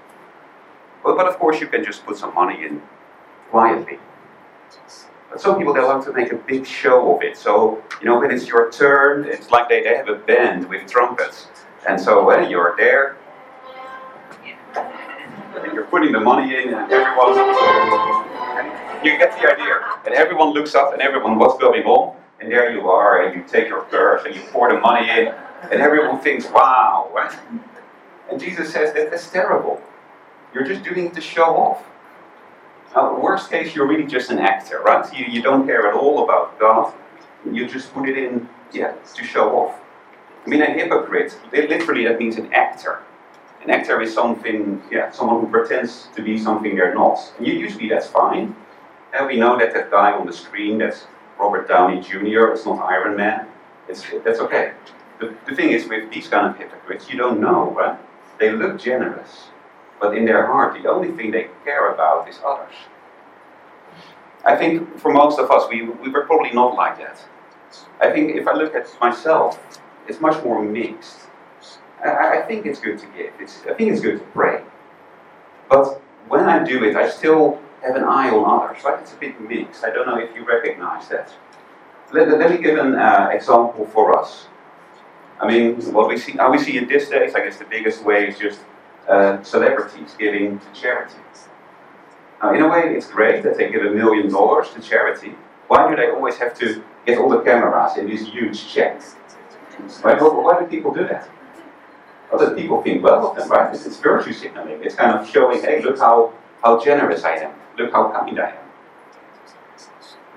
But, 1.03 1.15
but 1.17 1.27
of 1.27 1.37
course, 1.39 1.59
you 1.59 1.67
can 1.67 1.83
just 1.83 2.05
put 2.05 2.17
some 2.17 2.33
money 2.33 2.63
in 2.63 2.81
quietly. 3.49 3.99
But 5.29 5.41
some 5.41 5.57
people, 5.57 5.73
they 5.73 5.81
love 5.81 6.03
to 6.05 6.13
make 6.13 6.31
a 6.31 6.37
big 6.37 6.65
show 6.65 7.15
of 7.15 7.23
it. 7.23 7.37
So, 7.37 7.83
you 8.01 8.07
know, 8.07 8.19
when 8.19 8.31
it's 8.31 8.47
your 8.47 8.71
turn, 8.71 9.25
it's 9.25 9.51
like 9.51 9.69
they, 9.69 9.83
they 9.83 9.95
have 9.95 10.09
a 10.09 10.15
band 10.15 10.67
with 10.67 10.89
trumpets. 10.89 11.47
And 11.87 11.99
so 11.99 12.25
when 12.25 12.45
uh, 12.45 12.49
you're 12.49 12.75
there, 12.77 13.17
and 14.75 15.73
you're 15.73 15.85
putting 15.85 16.11
the 16.11 16.19
money 16.19 16.55
in, 16.55 16.73
and 16.73 16.91
everyone, 16.91 17.37
and 17.37 19.05
you 19.05 19.17
get 19.17 19.31
the 19.39 19.53
idea. 19.53 19.81
And 20.05 20.13
everyone 20.13 20.49
looks 20.49 20.75
up, 20.75 20.93
and 20.93 21.01
everyone, 21.01 21.37
what's 21.37 21.59
going 21.59 21.83
on? 21.83 22.15
And 22.39 22.51
there 22.51 22.71
you 22.71 22.89
are, 22.89 23.23
and 23.23 23.35
you 23.35 23.43
take 23.47 23.67
your 23.67 23.81
purse, 23.83 24.25
and 24.25 24.35
you 24.35 24.41
pour 24.51 24.71
the 24.73 24.79
money 24.79 25.09
in, 25.09 25.33
and 25.71 25.81
everyone 25.81 26.19
thinks, 26.19 26.49
wow. 26.49 27.11
And 28.31 28.39
Jesus 28.39 28.71
says 28.71 28.93
that 28.93 29.09
that's 29.09 29.29
terrible. 29.31 29.81
You're 30.53 30.65
just 30.65 30.83
doing 30.83 31.07
it 31.07 31.13
to 31.13 31.21
show 31.21 31.55
off. 31.55 31.83
Worst 32.95 33.49
case, 33.51 33.75
you're 33.75 33.87
really 33.87 34.07
just 34.07 34.31
an 34.31 34.39
actor, 34.39 34.81
right? 34.81 35.05
You, 35.13 35.25
you 35.25 35.41
don't 35.41 35.65
care 35.65 35.87
at 35.87 35.93
all 35.93 36.23
about 36.23 36.59
God. 36.59 36.93
You 37.49 37.67
just 37.67 37.93
put 37.93 38.09
it 38.09 38.17
in, 38.17 38.49
yeah, 38.73 38.93
to 39.15 39.23
show 39.23 39.55
off. 39.55 39.79
I 40.45 40.49
mean, 40.49 40.61
a 40.61 40.65
hypocrite, 40.65 41.37
literally, 41.51 42.05
that 42.05 42.17
means 42.17 42.37
an 42.37 42.51
actor. 42.53 43.01
An 43.63 43.69
actor 43.69 44.01
is 44.01 44.13
something, 44.13 44.81
yeah, 44.89 45.11
someone 45.11 45.41
who 45.41 45.51
pretends 45.51 46.07
to 46.15 46.23
be 46.23 46.37
something 46.37 46.75
they're 46.75 46.93
not. 46.95 47.19
And 47.37 47.45
usually 47.45 47.89
that's 47.89 48.07
fine. 48.07 48.55
And 49.13 49.27
we 49.27 49.37
know 49.37 49.57
that 49.59 49.73
that 49.73 49.91
guy 49.91 50.11
on 50.11 50.25
the 50.25 50.33
screen, 50.33 50.79
that's 50.79 51.05
Robert 51.39 51.67
Downey 51.67 52.01
Jr., 52.01 52.47
it's 52.47 52.65
not 52.65 52.79
Iron 52.83 53.15
Man. 53.15 53.47
It's, 53.87 54.03
that's 54.23 54.39
okay. 54.39 54.73
The, 55.19 55.35
the 55.47 55.55
thing 55.55 55.71
is, 55.71 55.87
with 55.87 56.11
these 56.11 56.27
kind 56.27 56.47
of 56.47 56.57
hypocrites, 56.57 57.09
you 57.09 57.17
don't 57.17 57.39
know, 57.39 57.71
right? 57.71 57.99
They 58.39 58.51
look 58.51 58.79
generous, 58.79 59.49
but 59.99 60.17
in 60.17 60.25
their 60.25 60.45
heart, 60.45 60.81
the 60.81 60.89
only 60.89 61.11
thing 61.11 61.31
they 61.31 61.49
care 61.63 61.93
about 61.93 62.27
is 62.29 62.39
others. 62.45 62.73
I 64.45 64.55
think 64.55 64.99
for 64.99 65.11
most 65.11 65.39
of 65.39 65.51
us, 65.51 65.67
we, 65.69 65.83
we 65.83 66.09
were 66.09 66.25
probably 66.25 66.51
not 66.51 66.75
like 66.75 66.97
that. 66.99 67.23
I 68.01 68.09
think 68.11 68.35
if 68.35 68.47
I 68.47 68.53
look 68.53 68.73
at 68.73 68.87
myself, 69.01 69.59
it's 70.07 70.21
much 70.21 70.41
more 70.43 70.63
mixed. 70.63 71.27
I, 72.03 72.39
I 72.39 72.41
think 72.47 72.65
it's 72.65 72.79
good 72.79 72.97
to 72.99 73.05
give. 73.07 73.33
It's, 73.39 73.61
I 73.69 73.73
think 73.73 73.91
it's 73.91 74.01
good 74.01 74.19
to 74.19 74.25
pray. 74.27 74.63
But 75.69 76.01
when 76.29 76.45
I 76.45 76.63
do 76.63 76.83
it, 76.85 76.95
I 76.95 77.09
still 77.09 77.59
have 77.83 77.95
an 77.95 78.05
eye 78.05 78.29
on 78.29 78.43
others. 78.45 78.83
Right? 78.83 78.99
It's 79.01 79.13
a 79.13 79.17
bit 79.17 79.39
mixed. 79.41 79.83
I 79.83 79.89
don't 79.91 80.07
know 80.07 80.17
if 80.17 80.33
you 80.33 80.45
recognize 80.45 81.09
that. 81.09 81.33
Let, 82.11 82.29
let 82.29 82.49
me 82.49 82.57
give 82.57 82.79
an 82.79 82.95
uh, 82.95 83.29
example 83.31 83.85
for 83.93 84.17
us. 84.17 84.47
I 85.39 85.47
mean, 85.47 85.75
what 85.93 86.07
we 86.07 86.17
see, 86.17 86.33
how 86.33 86.51
we 86.51 86.57
see 86.57 86.77
in 86.77 86.87
these 86.87 87.09
days, 87.09 87.35
I 87.35 87.43
guess 87.43 87.57
the 87.57 87.65
biggest 87.65 88.03
way 88.03 88.27
is 88.27 88.39
just 88.39 88.61
uh, 89.09 89.43
celebrities 89.43 90.15
giving 90.17 90.59
to 90.59 90.65
charity. 90.73 91.15
Now, 92.41 92.53
in 92.53 92.61
a 92.61 92.69
way, 92.69 92.95
it's 92.95 93.07
great 93.07 93.43
that 93.43 93.57
they 93.57 93.69
give 93.71 93.83
a 93.83 93.89
million 93.89 94.29
dollars 94.29 94.69
to 94.71 94.81
charity. 94.81 95.35
Why 95.67 95.89
do 95.89 95.95
they 95.95 96.09
always 96.09 96.37
have 96.37 96.57
to 96.59 96.83
get 97.05 97.17
all 97.17 97.29
the 97.29 97.41
cameras 97.41 97.97
in 97.97 98.07
these 98.07 98.27
huge 98.27 98.71
checks? 98.71 99.15
Right? 100.03 100.19
Well, 100.19 100.43
why 100.43 100.59
do 100.59 100.67
people 100.67 100.93
do 100.93 101.07
that? 101.07 101.29
Other 102.31 102.55
people 102.55 102.81
think 102.81 103.03
well 103.03 103.27
of 103.27 103.35
them, 103.35 103.49
right? 103.49 103.73
It's, 103.73 103.85
it's 103.85 103.99
virtue 103.99 104.33
signaling. 104.33 104.83
It's 104.83 104.95
kind 104.95 105.17
of 105.17 105.27
showing, 105.27 105.61
hey, 105.61 105.81
look 105.81 105.97
how, 105.97 106.33
how 106.63 106.79
generous 106.79 107.23
I 107.23 107.37
am. 107.37 107.53
Look 107.77 107.91
how 107.91 108.11
kind 108.11 108.39
I 108.39 108.49
am. 108.49 108.69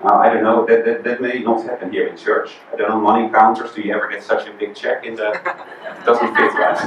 Now, 0.03 0.19
I 0.19 0.33
don't 0.33 0.43
know, 0.43 0.65
that, 0.65 0.83
that, 0.85 1.03
that 1.03 1.21
may 1.21 1.39
not 1.39 1.63
happen 1.63 1.91
here 1.91 2.07
in 2.07 2.17
church. 2.17 2.55
I 2.73 2.75
don't 2.75 2.89
know, 2.89 2.99
money 2.99 3.29
counters, 3.29 3.73
do 3.73 3.81
you 3.81 3.95
ever 3.95 4.09
get 4.09 4.23
such 4.23 4.47
a 4.47 4.53
big 4.53 4.75
check 4.75 5.05
in 5.05 5.15
the. 5.15 5.31
It 5.31 5.43
doesn't 6.05 6.35
fit, 6.35 6.53
right? 6.55 6.77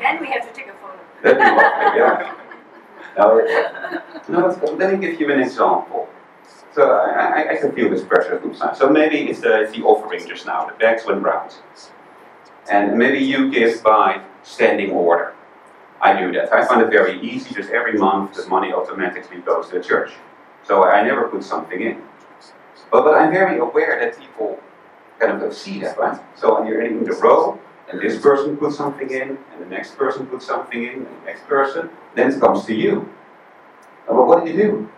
Then 0.00 0.20
we 0.20 0.26
have 0.28 0.48
to 0.48 0.52
take 0.52 0.68
a 0.68 0.73
photo. 1.24 1.36
Then 1.36 1.36
we 1.36 1.98
yeah. 1.98 2.34
Now, 3.16 3.40
no, 4.28 4.74
let 4.76 4.92
me 4.92 4.98
give 4.98 5.20
you 5.20 5.32
an 5.32 5.40
example. 5.40 6.08
So 6.74 6.90
I, 6.90 7.42
I, 7.42 7.50
I 7.52 7.56
can 7.56 7.72
feel 7.72 7.88
this 7.88 8.02
pressure 8.02 8.40
sometimes. 8.42 8.78
So 8.78 8.90
maybe 8.90 9.30
it's 9.30 9.40
the, 9.40 9.62
it's 9.62 9.72
the 9.72 9.82
offering 9.82 10.26
just 10.26 10.46
now, 10.46 10.66
the 10.66 10.74
bags 10.74 11.04
went 11.06 11.22
round. 11.22 11.54
And 12.70 12.98
maybe 12.98 13.18
you 13.18 13.50
give 13.50 13.82
by 13.82 14.22
standing 14.42 14.90
order. 14.90 15.34
I 16.00 16.18
do 16.18 16.32
that. 16.32 16.52
I 16.52 16.66
find 16.66 16.82
it 16.82 16.90
very 16.90 17.20
easy, 17.20 17.54
just 17.54 17.70
every 17.70 17.96
month 17.96 18.34
the 18.34 18.46
money 18.48 18.72
automatically 18.72 19.38
goes 19.38 19.68
to 19.68 19.78
the 19.78 19.84
church. 19.84 20.12
So 20.64 20.84
I 20.84 21.02
never 21.02 21.28
put 21.28 21.44
something 21.44 21.80
in. 21.80 22.02
But, 22.90 23.04
but 23.04 23.14
I'm 23.14 23.30
very 23.30 23.58
aware 23.58 23.98
that 24.00 24.18
people 24.18 24.58
kind 25.20 25.40
of 25.40 25.54
see 25.54 25.78
that, 25.80 25.96
right? 25.96 26.20
So 26.36 26.58
when 26.58 26.66
you're 26.66 26.82
in 26.82 27.04
the 27.04 27.12
row, 27.12 27.58
and 27.90 28.00
this 28.00 28.20
person 28.20 28.56
puts 28.56 28.76
something 28.76 29.10
in, 29.10 29.38
and 29.52 29.60
the 29.60 29.66
next 29.66 29.96
person 29.96 30.26
puts 30.26 30.46
something 30.46 30.82
in, 30.82 30.94
and 30.94 31.06
the 31.06 31.26
next 31.26 31.46
person, 31.46 31.90
then 32.14 32.32
it 32.32 32.40
comes 32.40 32.64
to 32.66 32.74
you. 32.74 33.08
And 34.08 34.16
well, 34.16 34.26
what 34.26 34.44
do 34.44 34.50
you 34.50 34.56
do? 34.56 34.88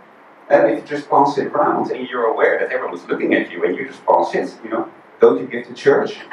And 0.49 0.71
if 0.71 0.79
you 0.79 0.97
just 0.97 1.11
pass 1.11 1.37
it 1.39 1.47
around 1.49 1.91
and 1.91 2.09
you're 2.09 2.27
aware 2.27 2.59
that 2.61 2.71
everyone's 2.71 3.05
looking 3.07 3.35
at 3.35 3.51
you 3.51 3.65
and 3.65 3.77
you 3.77 3.87
just 3.87 4.05
pass 4.07 4.33
it, 4.35 4.55
you 4.63 4.71
know, 4.71 4.89
don't 5.21 5.41
you 5.41 5.47
give 5.47 5.67
to 5.67 5.75
church? 5.75 6.19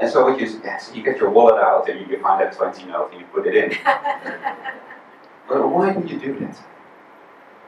And 0.00 0.10
so 0.10 0.24
what 0.24 0.40
you, 0.40 0.46
yes, 0.62 0.92
you 0.94 1.02
get 1.02 1.18
your 1.18 1.30
wallet 1.30 1.60
out 1.60 1.88
and 1.88 2.08
you 2.08 2.22
find 2.22 2.40
that 2.40 2.52
20 2.52 2.84
note 2.84 3.10
and 3.10 3.20
you 3.20 3.26
put 3.34 3.48
it 3.48 3.56
in. 3.56 3.76
but 5.48 5.68
why 5.68 5.92
do 5.92 6.06
you 6.06 6.20
do 6.20 6.38
that? 6.38 6.56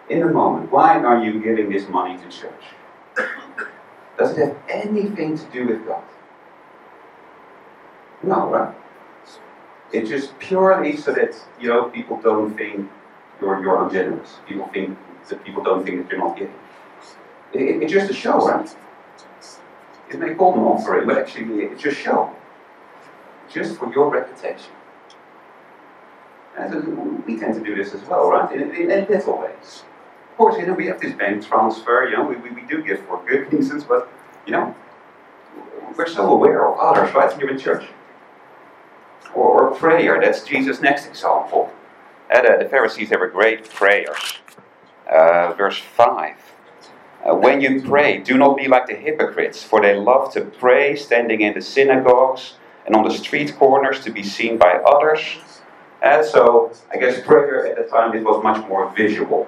In 0.09 0.21
the 0.21 0.27
moment, 0.27 0.71
why 0.71 0.99
are 0.99 1.25
you 1.25 1.41
giving 1.41 1.71
this 1.71 1.89
money 1.89 2.17
to 2.19 2.29
church? 2.29 2.63
Does 4.17 4.39
it 4.39 4.47
have 4.47 4.57
anything 4.69 5.37
to 5.37 5.45
do 5.47 5.67
with 5.67 5.85
God? 5.87 6.05
No, 8.23 8.51
right? 8.51 8.75
It's 9.93 10.09
just 10.09 10.39
purely 10.39 10.97
so 10.97 11.13
that 11.13 11.35
you 11.61 11.69
know 11.69 11.85
people 11.85 12.21
don't 12.21 12.57
think 12.57 12.91
you're 13.41 13.61
you're 13.63 13.83
ungenerous. 13.85 14.37
People 14.47 14.69
think 14.69 14.99
that 15.29 15.45
people 15.45 15.63
don't 15.63 15.85
think 15.85 16.03
that 16.03 16.11
you're 16.11 16.21
not 16.21 16.37
giving. 16.37 16.55
It, 17.53 17.83
it's 17.83 17.93
just 17.93 18.11
a 18.11 18.15
show, 18.15 18.47
right? 18.47 18.77
It 20.11 20.19
may 20.19 20.35
call 20.35 20.55
an 20.55 20.61
offering, 20.61 21.07
but 21.07 21.19
actually 21.19 21.65
it's 21.65 21.83
just 21.83 21.99
show. 21.99 22.35
Just 23.49 23.79
for 23.79 23.93
your 23.93 24.11
reputation. 24.11 24.73
And 26.57 27.25
we 27.27 27.39
tend 27.39 27.55
to 27.55 27.61
do 27.61 27.75
this 27.75 27.95
as 27.95 28.03
well, 28.03 28.29
right? 28.29 28.53
In, 28.53 28.75
in, 28.75 28.91
in 28.91 29.07
little 29.07 29.39
ways. 29.39 29.85
Of 30.31 30.37
course, 30.37 30.59
you 30.59 30.67
know, 30.67 30.75
we 30.75 30.87
have 30.87 31.01
this 31.01 31.15
bank 31.15 31.47
transfer, 31.47 32.09
you 32.09 32.17
know, 32.17 32.25
we, 32.25 32.37
we, 32.37 32.51
we 32.51 32.63
do 32.63 32.83
give 32.83 33.01
for 33.07 33.23
good 33.27 33.53
reasons, 33.53 33.85
but, 33.85 34.09
you 34.47 34.53
know, 34.53 34.75
we're 35.97 36.09
so 36.09 36.31
aware 36.33 36.67
of 36.67 36.79
others, 36.79 37.15
right, 37.15 37.33
here 37.39 37.51
in 37.51 37.59
church. 37.59 37.85
Or, 39.35 39.63
or 39.63 39.75
prayer, 39.75 40.21
that's 40.21 40.45
Jesus' 40.45 40.81
next 40.81 41.07
example. 41.07 41.73
Uh, 42.31 42.43
the, 42.43 42.65
the 42.65 42.69
Pharisees 42.69 43.11
have 43.11 43.23
a 43.23 43.29
great 43.29 43.69
prayers. 43.71 44.39
Uh, 45.11 45.53
verse 45.55 45.79
5. 45.79 46.37
Uh, 47.23 47.35
when 47.35 47.61
you 47.61 47.83
pray, 47.83 48.19
do 48.19 48.39
not 48.39 48.57
be 48.57 48.67
like 48.67 48.87
the 48.87 48.95
hypocrites, 48.95 49.63
for 49.63 49.81
they 49.83 49.95
love 49.95 50.33
to 50.33 50.41
pray 50.41 50.97
standing 50.97 51.43
in 51.43 51.53
the 51.53 51.61
synagogues 51.61 52.55
and 52.87 52.97
on 52.97 53.05
the 53.05 53.15
street 53.15 53.55
corners 53.57 54.01
to 54.01 54.11
be 54.11 54.23
seen 54.23 54.57
by 54.57 54.81
others. 54.87 55.23
And 56.03 56.25
so, 56.25 56.73
I 56.91 56.97
guess 56.97 57.21
prayer 57.21 57.67
at 57.67 57.77
the 57.77 57.91
time 57.91 58.17
it 58.17 58.25
was 58.25 58.43
much 58.43 58.67
more 58.69 58.91
visual. 58.95 59.47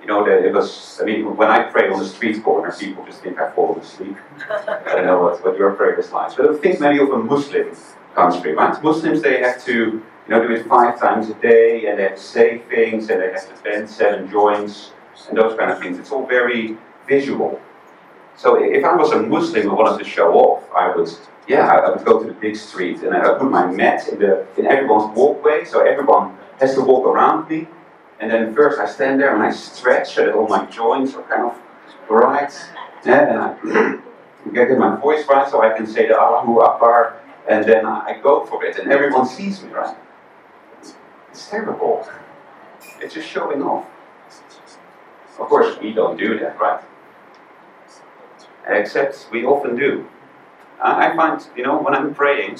You 0.00 0.06
know, 0.06 0.24
that 0.24 0.44
it 0.44 0.54
was, 0.54 1.00
I 1.02 1.04
mean, 1.04 1.36
when 1.36 1.48
I 1.48 1.64
pray 1.64 1.88
on 1.90 1.98
the 1.98 2.06
street 2.06 2.42
corner, 2.44 2.70
people 2.70 3.04
just 3.04 3.20
think 3.20 3.40
I've 3.40 3.54
fallen 3.54 3.80
asleep. 3.80 4.16
I 4.48 4.94
don't 4.94 5.06
know 5.06 5.20
what, 5.22 5.44
what 5.44 5.58
your 5.58 5.72
prayer 5.72 5.98
is 5.98 6.12
like. 6.12 6.36
But 6.36 6.50
I 6.50 6.56
think 6.58 6.78
many 6.78 7.00
of 7.00 7.10
a 7.10 7.18
Country, 8.14 8.54
right? 8.54 8.82
Muslims, 8.82 9.22
they 9.22 9.40
have 9.40 9.64
to, 9.64 9.72
you 9.72 10.02
know, 10.28 10.46
do 10.46 10.52
it 10.52 10.66
five 10.66 10.98
times 10.98 11.30
a 11.30 11.34
day, 11.34 11.86
and 11.86 11.98
they 11.98 12.04
have 12.04 12.16
to 12.16 12.22
say 12.22 12.58
things, 12.68 13.10
and 13.10 13.20
they 13.20 13.30
have 13.30 13.54
to 13.54 13.62
bend 13.62 13.88
seven 13.88 14.30
joints, 14.30 14.92
and 15.28 15.38
those 15.38 15.56
kind 15.58 15.70
of 15.70 15.78
things. 15.78 15.98
It's 15.98 16.10
all 16.10 16.26
very 16.26 16.76
visual. 17.06 17.60
So 18.36 18.62
if 18.62 18.84
I 18.84 18.94
was 18.94 19.10
a 19.10 19.20
Muslim 19.20 19.68
who 19.68 19.74
wanted 19.74 19.98
to 20.04 20.08
show 20.08 20.32
off, 20.34 20.62
I 20.72 20.94
would, 20.94 21.10
yeah, 21.48 21.66
I 21.66 21.90
would 21.90 22.04
go 22.04 22.20
to 22.20 22.26
the 22.26 22.34
big 22.34 22.54
street 22.54 23.02
and 23.02 23.12
I 23.12 23.28
would 23.28 23.40
put 23.40 23.50
my 23.50 23.66
mat 23.66 24.06
in 24.08 24.20
the 24.20 24.46
in 24.56 24.66
everyone's 24.66 25.16
walkway, 25.16 25.64
so 25.64 25.80
everyone 25.80 26.36
has 26.60 26.74
to 26.74 26.82
walk 26.82 27.04
around 27.04 27.50
me. 27.50 27.66
And 28.20 28.30
then 28.30 28.54
first 28.54 28.78
I 28.78 28.86
stand 28.86 29.20
there 29.20 29.34
and 29.34 29.42
I 29.42 29.50
stretch 29.50 30.14
so 30.14 30.26
that 30.26 30.34
all 30.34 30.46
my 30.46 30.66
joints 30.66 31.14
are 31.14 31.22
kind 31.22 31.42
of 31.50 31.58
right. 32.08 32.52
Yeah, 33.04 33.26
and 33.28 33.38
I 33.40 33.98
get 34.52 34.78
my 34.78 34.94
voice 34.96 35.26
right 35.26 35.48
so 35.50 35.60
I 35.60 35.76
can 35.76 35.86
say 35.86 36.06
the 36.06 36.14
Allahu 36.14 36.60
Akbar, 36.60 37.20
and 37.48 37.64
then 37.64 37.86
I 37.86 38.18
go 38.22 38.44
for 38.46 38.64
it, 38.64 38.78
and 38.78 38.92
everyone 38.92 39.26
sees 39.26 39.62
me, 39.62 39.70
right? 39.70 39.96
It's 41.30 41.48
terrible. 41.48 42.08
It's 43.00 43.14
just 43.14 43.28
showing 43.28 43.62
off. 43.62 43.86
Of 45.38 45.48
course, 45.48 45.78
we 45.80 45.92
don't 45.92 46.16
do 46.16 46.38
that, 46.38 46.58
right? 46.60 46.82
except 48.68 49.28
we 49.32 49.44
often 49.44 49.76
do. 49.76 50.06
I 50.80 51.14
find, 51.16 51.44
you 51.56 51.64
know, 51.64 51.78
when 51.78 51.94
I'm 51.94 52.14
praying, 52.14 52.58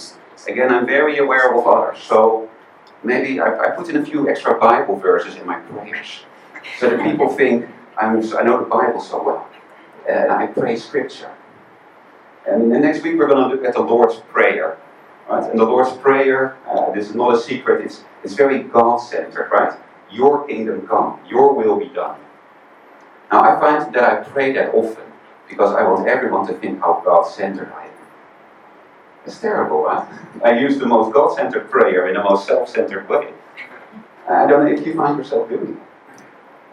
again, 0.48 0.72
I'm 0.72 0.86
very 0.86 1.18
aware 1.18 1.54
of 1.54 1.66
others. 1.66 2.02
So 2.02 2.48
maybe 3.02 3.40
I, 3.40 3.46
I 3.66 3.70
put 3.70 3.88
in 3.88 3.96
a 3.96 4.04
few 4.04 4.28
extra 4.28 4.58
Bible 4.58 4.96
verses 4.96 5.36
in 5.36 5.46
my 5.46 5.58
prayers 5.60 6.24
so 6.78 6.90
that 6.90 7.02
people 7.04 7.28
think 7.28 7.68
I'm, 7.96 8.18
I 8.36 8.42
know 8.42 8.58
the 8.58 8.68
Bible 8.68 9.00
so 9.00 9.22
well. 9.22 9.48
And 10.08 10.32
I 10.32 10.46
pray 10.46 10.76
scripture. 10.76 11.30
And, 12.48 12.68
next 12.70 13.02
week 13.02 13.18
we're 13.18 13.26
going 13.28 13.48
to 13.48 13.54
look 13.54 13.64
at 13.64 13.74
the 13.74 13.82
Lord's 13.82 14.16
Prayer. 14.30 14.78
Right? 15.28 15.48
And 15.50 15.58
the 15.58 15.64
Lord's 15.64 15.96
Prayer, 15.98 16.56
uh, 16.66 16.90
this 16.92 17.10
is 17.10 17.14
not 17.14 17.34
a 17.34 17.40
secret, 17.40 17.84
it's, 17.84 18.04
it's 18.24 18.34
very 18.34 18.62
God 18.62 18.98
centered, 18.98 19.50
right? 19.52 19.78
Your 20.10 20.46
kingdom 20.46 20.86
come, 20.86 21.20
your 21.28 21.52
will 21.54 21.78
be 21.78 21.88
done. 21.88 22.18
Now, 23.30 23.42
I 23.42 23.60
find 23.60 23.94
that 23.94 24.04
I 24.04 24.22
pray 24.24 24.52
that 24.54 24.74
often 24.74 25.04
because 25.48 25.74
I 25.74 25.82
want 25.82 26.08
everyone 26.08 26.46
to 26.46 26.54
think 26.54 26.80
how 26.80 27.02
God 27.04 27.24
centered 27.24 27.70
I 27.72 27.86
am. 27.86 27.92
It's 29.26 29.38
terrible, 29.38 29.84
right? 29.84 30.08
I 30.42 30.58
use 30.58 30.78
the 30.78 30.86
most 30.86 31.12
God 31.12 31.34
centered 31.34 31.70
prayer 31.70 32.08
in 32.08 32.14
the 32.14 32.22
most 32.22 32.46
self 32.46 32.70
centered 32.70 33.06
way. 33.08 33.32
I 34.28 34.46
don't 34.46 34.64
know 34.64 34.72
if 34.72 34.86
you 34.86 34.94
find 34.94 35.18
yourself 35.18 35.48
doing 35.50 35.76
it. 35.76 36.22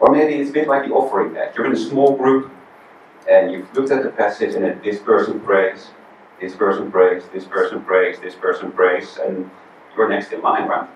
Or 0.00 0.10
maybe 0.10 0.34
it's 0.34 0.50
a 0.50 0.52
bit 0.52 0.68
like 0.68 0.86
the 0.86 0.94
offering 0.94 1.34
that 1.34 1.54
You're 1.54 1.66
in 1.66 1.72
a 1.72 1.76
small 1.76 2.16
group 2.16 2.52
looked 3.76 3.90
at 3.90 4.02
the 4.02 4.10
passage 4.10 4.54
and 4.54 4.64
it, 4.64 4.82
this 4.82 4.98
person 4.98 5.40
prays, 5.40 5.88
this 6.40 6.54
person 6.54 6.90
prays, 6.90 7.24
this 7.32 7.44
person 7.44 7.82
prays, 7.82 8.18
this 8.20 8.34
person 8.34 8.72
prays, 8.72 9.18
and 9.24 9.50
you're 9.96 10.08
next 10.08 10.32
in 10.32 10.42
line, 10.42 10.68
right? 10.68 10.88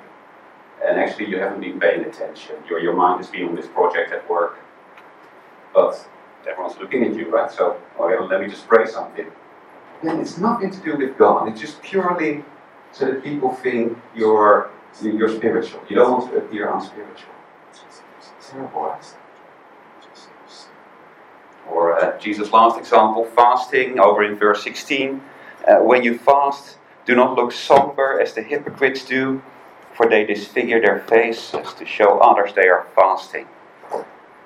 And 0.85 0.99
actually, 0.99 1.29
you 1.29 1.39
haven't 1.39 1.61
been 1.61 1.79
paying 1.79 2.05
attention. 2.05 2.57
Your, 2.69 2.81
your 2.81 2.95
mind 2.95 3.23
has 3.23 3.31
been 3.31 3.49
on 3.49 3.55
this 3.55 3.67
project 3.67 4.13
at 4.13 4.29
work. 4.31 4.59
But 5.75 6.09
everyone's 6.49 6.79
looking 6.79 7.05
at 7.05 7.15
you, 7.15 7.31
right? 7.31 7.51
So, 7.51 7.81
okay, 7.99 8.19
let 8.27 8.41
me 8.41 8.49
just 8.49 8.67
pray 8.67 8.87
something. 8.87 9.27
Then 10.03 10.21
it's 10.21 10.39
nothing 10.39 10.71
to 10.71 10.81
do 10.81 10.97
with 10.97 11.19
God. 11.19 11.49
It's 11.49 11.61
just 11.61 11.83
purely 11.83 12.45
so 12.93 13.07
that 13.07 13.23
people 13.23 13.55
think 13.55 13.97
you're 14.15 14.71
you're 15.03 15.29
spiritual. 15.29 15.81
You 15.89 15.97
don't 15.97 16.11
want 16.11 16.33
to 16.33 16.39
appear 16.39 16.73
unspiritual. 16.73 17.35
Terrible. 18.41 18.97
Or 21.71 21.99
uh, 21.99 22.19
Jesus' 22.19 22.53
last 22.53 22.79
example, 22.79 23.25
fasting, 23.25 23.99
over 23.99 24.23
in 24.23 24.37
verse 24.37 24.62
16. 24.65 25.23
Uh, 25.67 25.77
when 25.77 26.03
you 26.03 26.19
fast, 26.19 26.79
do 27.07 27.15
not 27.15 27.35
look 27.37 27.53
somber 27.53 28.21
as 28.21 28.35
the 28.35 28.43
hypocrites 28.43 29.05
do, 29.05 29.43
for 29.95 30.09
they 30.09 30.25
disfigure 30.25 30.81
their 30.81 31.00
faces 31.00 31.75
to 31.75 31.87
show 31.87 32.19
others 32.19 32.53
they 32.55 32.69
are 32.69 32.87
fasting. 32.95 33.47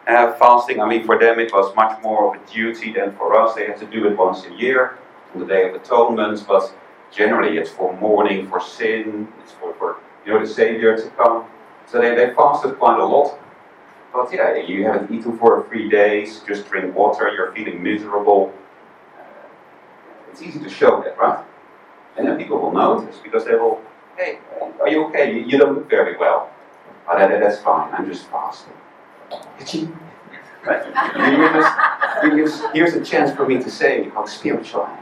Uh, 0.07 0.33
fasting, 0.35 0.81
I 0.81 0.89
mean, 0.89 1.05
for 1.05 1.19
them 1.19 1.39
it 1.39 1.53
was 1.53 1.75
much 1.77 2.03
more 2.03 2.35
of 2.35 2.43
a 2.43 2.53
duty 2.53 2.93
than 2.93 3.17
for 3.17 3.39
us. 3.41 3.55
They 3.55 3.67
had 3.67 3.79
to 3.79 3.87
do 3.87 4.07
it 4.07 4.17
once 4.17 4.45
a 4.45 4.53
year 4.53 4.99
on 5.33 5.41
the 5.41 5.47
Day 5.47 5.69
of 5.69 5.75
Atonement, 5.75 6.45
but 6.47 6.75
generally 7.11 7.57
it's 7.57 7.71
for 7.71 7.97
mourning 7.99 8.49
for 8.49 8.61
sin, 8.61 9.29
it's 9.43 9.53
for, 9.53 9.73
for 9.75 9.97
you 10.27 10.33
know 10.33 10.41
the 10.41 10.47
Savior 10.47 10.97
to 10.97 11.09
come. 11.11 11.47
So 11.87 12.01
they, 12.01 12.15
they 12.15 12.35
fasted 12.35 12.79
quite 12.79 12.99
a 12.99 13.05
lot. 13.05 13.39
But 14.15 14.33
yeah, 14.33 14.55
you 14.55 14.85
haven't 14.85 15.11
eaten 15.11 15.37
for 15.37 15.67
three 15.69 15.89
days, 15.89 16.41
just 16.47 16.71
drink 16.71 16.95
water, 16.95 17.29
you're 17.35 17.53
feeling 17.53 17.83
miserable. 17.83 18.55
Uh, 19.19 19.23
it's 20.31 20.41
easy 20.41 20.61
to 20.61 20.71
show 20.71 21.03
that, 21.03 21.19
right? 21.19 21.45
And 22.17 22.29
then 22.29 22.39
people 22.39 22.61
will 22.61 22.71
notice 22.71 23.17
because 23.25 23.45
they 23.45 23.57
will, 23.57 23.83
hey, 24.17 24.39
are 24.81 24.89
you 24.89 25.07
okay? 25.07 25.35
You, 25.35 25.41
you 25.41 25.59
don't 25.59 25.75
look 25.75 25.91
very 25.91 26.17
well. 26.17 26.49
But 27.05 27.19
that, 27.19 27.41
that's 27.41 27.59
fine, 27.59 27.93
I'm 27.93 28.07
just 28.07 28.27
fasting. 28.29 28.73
right? 30.65 30.85
Here's, 32.23 32.61
here's 32.73 32.95
a 32.95 33.05
chance 33.05 33.37
for 33.37 33.49
me 33.49 33.61
to 33.61 33.69
say 33.69 34.11
how 34.11 34.27
spiritual 34.27 34.83
I 34.83 34.93
am. 34.93 35.01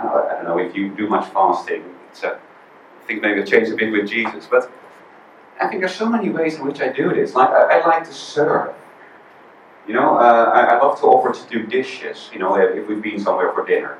I 0.00 0.34
don't 0.34 0.44
know 0.46 0.58
if 0.58 0.74
you 0.74 0.92
do 0.96 1.06
much 1.06 1.32
fasting. 1.32 1.84
It's 2.10 2.24
a, 2.24 2.32
I 2.32 3.06
think 3.06 3.22
maybe 3.22 3.40
it 3.40 3.46
changed 3.46 3.70
a 3.70 3.76
bit 3.76 3.92
with 3.92 4.08
Jesus, 4.08 4.48
but 4.50 4.68
I 5.60 5.68
think 5.68 5.80
there's 5.80 5.94
so 5.94 6.08
many 6.08 6.30
ways 6.30 6.56
in 6.56 6.66
which 6.66 6.80
I 6.80 6.88
do 6.88 7.12
this. 7.14 7.34
Like 7.34 7.50
I, 7.50 7.78
I 7.78 7.86
like 7.86 8.04
to 8.04 8.12
serve. 8.12 8.74
You 9.86 9.94
know, 9.94 10.16
uh, 10.16 10.50
I, 10.54 10.60
I, 10.74 10.78
love 10.78 11.00
to 11.00 11.06
offer 11.06 11.32
to 11.32 11.48
do 11.50 11.66
dishes. 11.66 12.30
You 12.32 12.38
know, 12.38 12.56
if, 12.56 12.76
if, 12.76 12.86
we've 12.86 13.02
been 13.02 13.18
somewhere 13.18 13.52
for 13.52 13.66
dinner, 13.66 13.98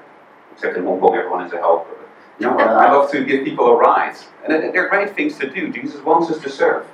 except 0.52 0.76
in 0.76 0.84
Hong 0.84 1.00
Kong, 1.00 1.16
everyone 1.16 1.44
is 1.44 1.52
a 1.52 1.58
helper. 1.58 1.96
You 2.38 2.46
know, 2.46 2.56
I 2.56 2.90
love 2.90 3.10
to 3.10 3.24
give 3.24 3.44
people 3.44 3.66
a 3.66 3.76
ride, 3.76 4.16
and 4.44 4.52
they're 4.72 4.88
great 4.88 5.14
things 5.14 5.38
to 5.38 5.50
do. 5.50 5.72
Jesus 5.72 6.00
wants 6.02 6.30
us 6.30 6.40
to 6.42 6.50
serve. 6.50 6.86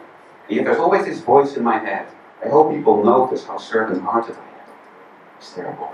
And 0.48 0.56
yet, 0.56 0.64
there's 0.64 0.78
always 0.78 1.04
this 1.04 1.20
voice 1.20 1.56
in 1.56 1.62
my 1.62 1.78
head. 1.78 2.08
I 2.44 2.48
hope 2.48 2.74
people 2.74 3.04
notice 3.04 3.44
how 3.44 3.58
servant-hearted 3.58 4.36
I 4.36 4.38
am. 4.38 4.74
It's 5.38 5.52
terrible. 5.52 5.92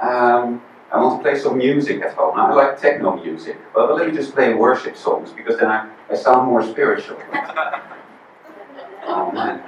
Um, 0.00 0.62
I 0.90 0.98
want 1.00 1.18
to 1.18 1.22
play 1.22 1.38
some 1.38 1.58
music 1.58 2.00
at 2.02 2.14
home. 2.14 2.38
I 2.38 2.52
like 2.54 2.80
techno 2.80 3.22
music, 3.22 3.58
but 3.74 3.94
let 3.94 4.08
me 4.08 4.14
just 4.14 4.34
play 4.34 4.54
worship 4.54 4.96
songs 4.96 5.32
because 5.32 5.58
then 5.58 5.70
I, 5.70 5.90
I 6.10 6.14
sound 6.14 6.48
more 6.48 6.62
spiritual. 6.62 7.20
oh 9.04 9.30
man. 9.32 9.62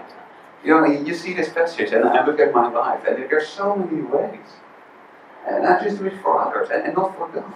You 0.65 0.75
know, 0.75 0.87
you 0.87 1.15
see 1.15 1.35
this 1.35 1.51
passage 1.51 1.93
and 1.93 2.05
I 2.05 2.25
look 2.25 2.41
at 2.41 2.55
my 2.55 2.71
life 2.71 3.05
and 3.07 3.17
there's 3.17 3.49
so 3.49 3.77
many 3.77 4.03
ways. 4.03 4.49
And 5.47 5.67
I 5.67 5.83
just 5.83 5.99
do 5.99 6.07
it 6.07 6.21
for 6.23 6.39
others 6.41 6.69
and, 6.73 6.85
and 6.85 6.97
not 6.97 7.17
for 7.17 7.29
God. 7.29 7.53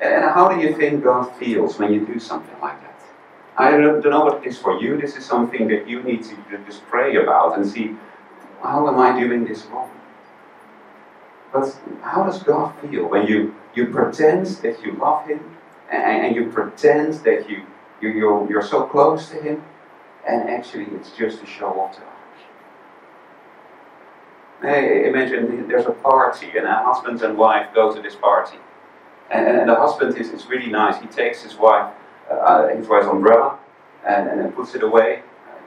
And 0.00 0.24
how 0.24 0.48
do 0.48 0.60
you 0.60 0.74
think 0.76 1.04
God 1.04 1.34
feels 1.36 1.78
when 1.78 1.92
you 1.92 2.04
do 2.04 2.18
something 2.18 2.58
like 2.60 2.80
that? 2.82 3.00
I 3.56 3.70
don't, 3.70 4.02
don't 4.02 4.12
know 4.12 4.24
what 4.24 4.44
it 4.44 4.46
is 4.46 4.58
for 4.58 4.78
you. 4.78 5.00
This 5.00 5.16
is 5.16 5.24
something 5.24 5.68
that 5.68 5.88
you 5.88 6.02
need 6.02 6.22
to 6.24 6.36
just 6.66 6.84
pray 6.86 7.16
about 7.16 7.56
and 7.56 7.66
see 7.66 7.96
how 8.62 8.88
am 8.88 8.98
I 8.98 9.18
doing 9.18 9.44
this 9.44 9.64
wrong? 9.66 9.90
But 11.56 11.74
how 12.02 12.24
does 12.24 12.42
God 12.42 12.74
feel 12.80 13.08
when 13.08 13.26
you, 13.26 13.54
you 13.74 13.86
pretend 13.86 14.46
that 14.46 14.82
you 14.82 14.92
love 14.92 15.26
Him 15.26 15.56
and, 15.90 16.26
and 16.26 16.36
you 16.36 16.50
pretend 16.50 17.14
that 17.24 17.48
you, 17.48 17.64
you, 18.02 18.10
you're, 18.10 18.50
you're 18.50 18.62
so 18.62 18.84
close 18.84 19.30
to 19.30 19.40
Him 19.40 19.64
and 20.28 20.50
actually 20.50 20.84
it's 20.96 21.12
just 21.12 21.40
to 21.40 21.46
show 21.46 21.68
off 21.80 21.96
to 21.96 22.02
others? 22.02 22.12
Imagine 25.08 25.66
there's 25.68 25.86
a 25.86 25.92
party 25.92 26.50
and 26.56 26.66
a 26.66 26.74
husband 26.74 27.22
and 27.22 27.38
wife 27.38 27.68
go 27.74 27.94
to 27.94 28.02
this 28.02 28.16
party. 28.16 28.58
And, 29.30 29.46
and 29.46 29.70
the 29.70 29.76
husband 29.76 30.16
is, 30.18 30.28
is 30.30 30.46
really 30.46 30.68
nice. 30.70 31.00
He 31.00 31.08
takes 31.08 31.42
his 31.42 31.54
wife, 31.56 31.90
uh, 32.30 32.68
his 32.68 32.86
wife's 32.86 33.06
umbrella 33.06 33.58
and, 34.06 34.28
and 34.28 34.54
puts 34.54 34.74
it 34.74 34.82
away. 34.82 35.22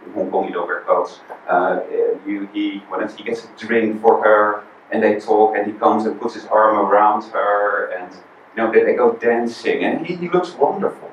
In 0.06 0.14
Hong 0.14 0.30
Kong, 0.30 0.48
you 0.48 0.54
don't 0.54 0.68
wear 0.68 0.82
coats. 0.82 1.20
Uh, 1.48 1.80
you, 2.28 2.48
he, 2.54 2.84
he 3.18 3.24
gets 3.24 3.44
a 3.46 3.50
drink 3.58 4.02
for 4.02 4.24
her, 4.24 4.64
and 4.92 5.04
they 5.04 5.20
talk, 5.20 5.56
and 5.56 5.68
he 5.68 5.74
comes 5.74 6.06
and 6.06 6.20
puts 6.20 6.34
his 6.34 6.46
arm 6.46 6.78
around 6.78 7.24
her, 7.32 7.92
and 7.92 8.14
you 8.14 8.58
know 8.58 8.72
they, 8.72 8.94
go 8.96 9.14
dancing, 9.14 9.84
and 9.84 10.06
he, 10.06 10.16
he 10.16 10.30
looks 10.30 10.54
wonderful. 10.54 11.12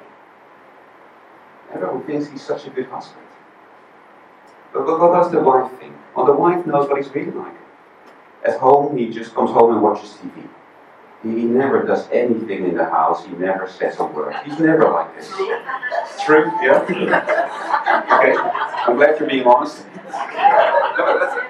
Everyone 1.74 2.02
thinks 2.04 2.28
he's 2.28 2.42
such 2.42 2.66
a 2.66 2.70
good 2.70 2.86
husband. 2.86 3.26
But, 4.72 4.86
but 4.86 5.00
what 5.00 5.12
does 5.12 5.30
the 5.32 5.40
wife 5.40 5.70
think? 5.78 5.94
Well, 6.14 6.26
the 6.26 6.32
wife 6.32 6.64
knows 6.66 6.88
what 6.88 7.02
he's 7.02 7.12
really 7.14 7.32
like. 7.32 7.54
At 8.44 8.58
home, 8.58 8.96
he 8.96 9.10
just 9.10 9.34
comes 9.34 9.50
home 9.50 9.72
and 9.72 9.82
watches 9.82 10.10
TV. 10.10 10.48
He, 11.22 11.40
he 11.40 11.44
never 11.44 11.82
does 11.82 12.08
anything 12.10 12.68
in 12.68 12.76
the 12.76 12.84
house. 12.84 13.24
He 13.24 13.32
never 13.32 13.68
says 13.68 13.98
a 13.98 14.04
word. 14.04 14.34
He's 14.44 14.58
never 14.58 14.88
like 14.88 15.14
this. 15.16 15.28
True? 16.24 16.50
Yeah? 16.62 16.82
okay. 18.12 18.36
I'm 18.36 18.96
glad 18.96 19.18
you're 19.18 19.28
being 19.28 19.46
honest. 19.46 19.84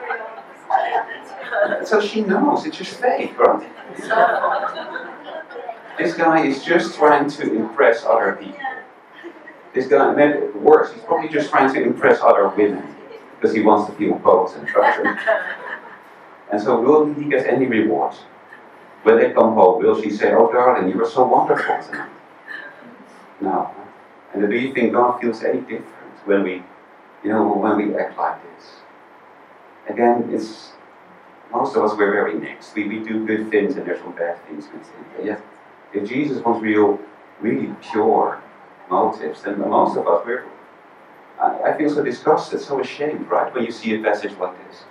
So 1.84 2.00
she 2.00 2.20
knows 2.20 2.66
it's 2.66 2.76
just 2.76 3.00
fake, 3.00 3.38
right? 3.38 3.68
this 5.98 6.14
guy 6.14 6.44
is 6.46 6.64
just 6.64 6.96
trying 6.96 7.30
to 7.30 7.54
impress 7.54 8.04
other 8.04 8.36
people. 8.40 8.58
This 9.72 9.86
guy, 9.86 10.14
maybe 10.14 10.46
worse, 10.58 10.92
he's 10.92 11.02
probably 11.02 11.28
just 11.28 11.50
trying 11.50 11.72
to 11.74 11.82
impress 11.82 12.20
other 12.20 12.48
women 12.48 12.94
because 13.34 13.54
he 13.54 13.62
wants 13.62 13.90
to 13.90 13.96
feel 13.96 14.14
both 14.14 14.56
and 14.56 14.66
treasured. 14.66 15.18
And 16.50 16.60
so, 16.60 16.80
will 16.80 17.12
he 17.12 17.24
get 17.28 17.46
any 17.46 17.66
rewards? 17.66 18.18
When 19.02 19.18
they 19.18 19.32
come 19.32 19.54
home, 19.54 19.82
will 19.82 20.00
she 20.00 20.10
say, 20.10 20.32
Oh, 20.32 20.50
darling, 20.50 20.88
you 20.90 20.96
were 20.96 21.08
so 21.08 21.26
wonderful 21.26 21.76
tonight? 21.82 22.10
No. 23.40 23.70
And 24.32 24.48
do 24.48 24.56
you 24.56 24.72
think 24.72 24.92
God 24.92 25.20
feels 25.20 25.42
any 25.42 25.60
different 25.60 25.86
when 26.24 26.42
we, 26.42 26.62
you 27.22 27.30
know, 27.30 27.52
when 27.52 27.76
we 27.76 27.96
act 27.96 28.18
like 28.18 28.38
this? 28.42 28.66
Again, 29.88 30.28
it's 30.32 30.72
most 31.52 31.76
of 31.76 31.84
us 31.84 31.96
we're 31.96 32.12
very 32.12 32.34
mixed. 32.34 32.74
We, 32.74 32.88
we 32.88 32.98
do 32.98 33.24
good 33.26 33.50
things 33.50 33.76
and 33.76 33.86
there's 33.86 34.00
some 34.00 34.12
bad 34.12 34.44
things 34.46 34.66
we 34.72 34.78
do. 35.22 35.28
Yet, 35.28 35.40
if 35.92 36.08
Jesus 36.08 36.42
wants 36.42 36.62
real, 36.62 37.00
really 37.40 37.74
pure 37.82 38.42
motives, 38.90 39.42
then 39.42 39.58
most 39.58 39.96
of 39.96 40.06
us, 40.06 40.24
we're, 40.26 40.44
I, 41.40 41.70
I 41.70 41.78
feel 41.78 41.90
so 41.90 42.02
disgusted, 42.02 42.60
so 42.60 42.80
ashamed, 42.80 43.28
right, 43.28 43.52
when 43.54 43.64
you 43.64 43.72
see 43.72 43.94
a 43.94 44.02
passage 44.02 44.32
like 44.38 44.56
this. 44.68 44.84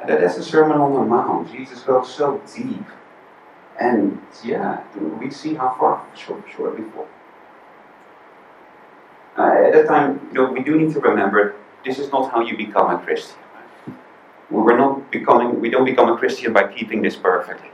And 0.00 0.08
that's 0.08 0.38
a 0.38 0.42
Sermon 0.42 0.78
on 0.78 0.94
the 0.94 1.02
Mount. 1.02 1.52
Jesus 1.52 1.80
goes 1.80 2.12
so 2.12 2.40
deep. 2.54 2.86
And 3.78 4.20
yeah, 4.44 4.82
we 5.18 5.30
see 5.30 5.54
how 5.54 5.76
far 5.78 6.06
short, 6.16 6.44
short 6.54 6.76
before. 6.76 7.06
Uh, 9.36 9.66
at 9.66 9.72
that 9.72 9.86
time, 9.86 10.20
you 10.28 10.34
know, 10.34 10.52
we 10.52 10.62
do 10.62 10.78
need 10.78 10.92
to 10.92 11.00
remember 11.00 11.54
this 11.84 11.98
is 11.98 12.10
not 12.10 12.30
how 12.30 12.40
you 12.40 12.56
become 12.56 12.90
a 12.90 12.98
Christian. 12.98 13.38
We're 14.50 14.76
not 14.76 15.10
becoming, 15.12 15.60
we 15.60 15.70
don't 15.70 15.84
become 15.84 16.10
a 16.10 16.16
Christian 16.16 16.52
by 16.52 16.72
keeping 16.72 17.02
this 17.02 17.16
perfectly. 17.16 17.70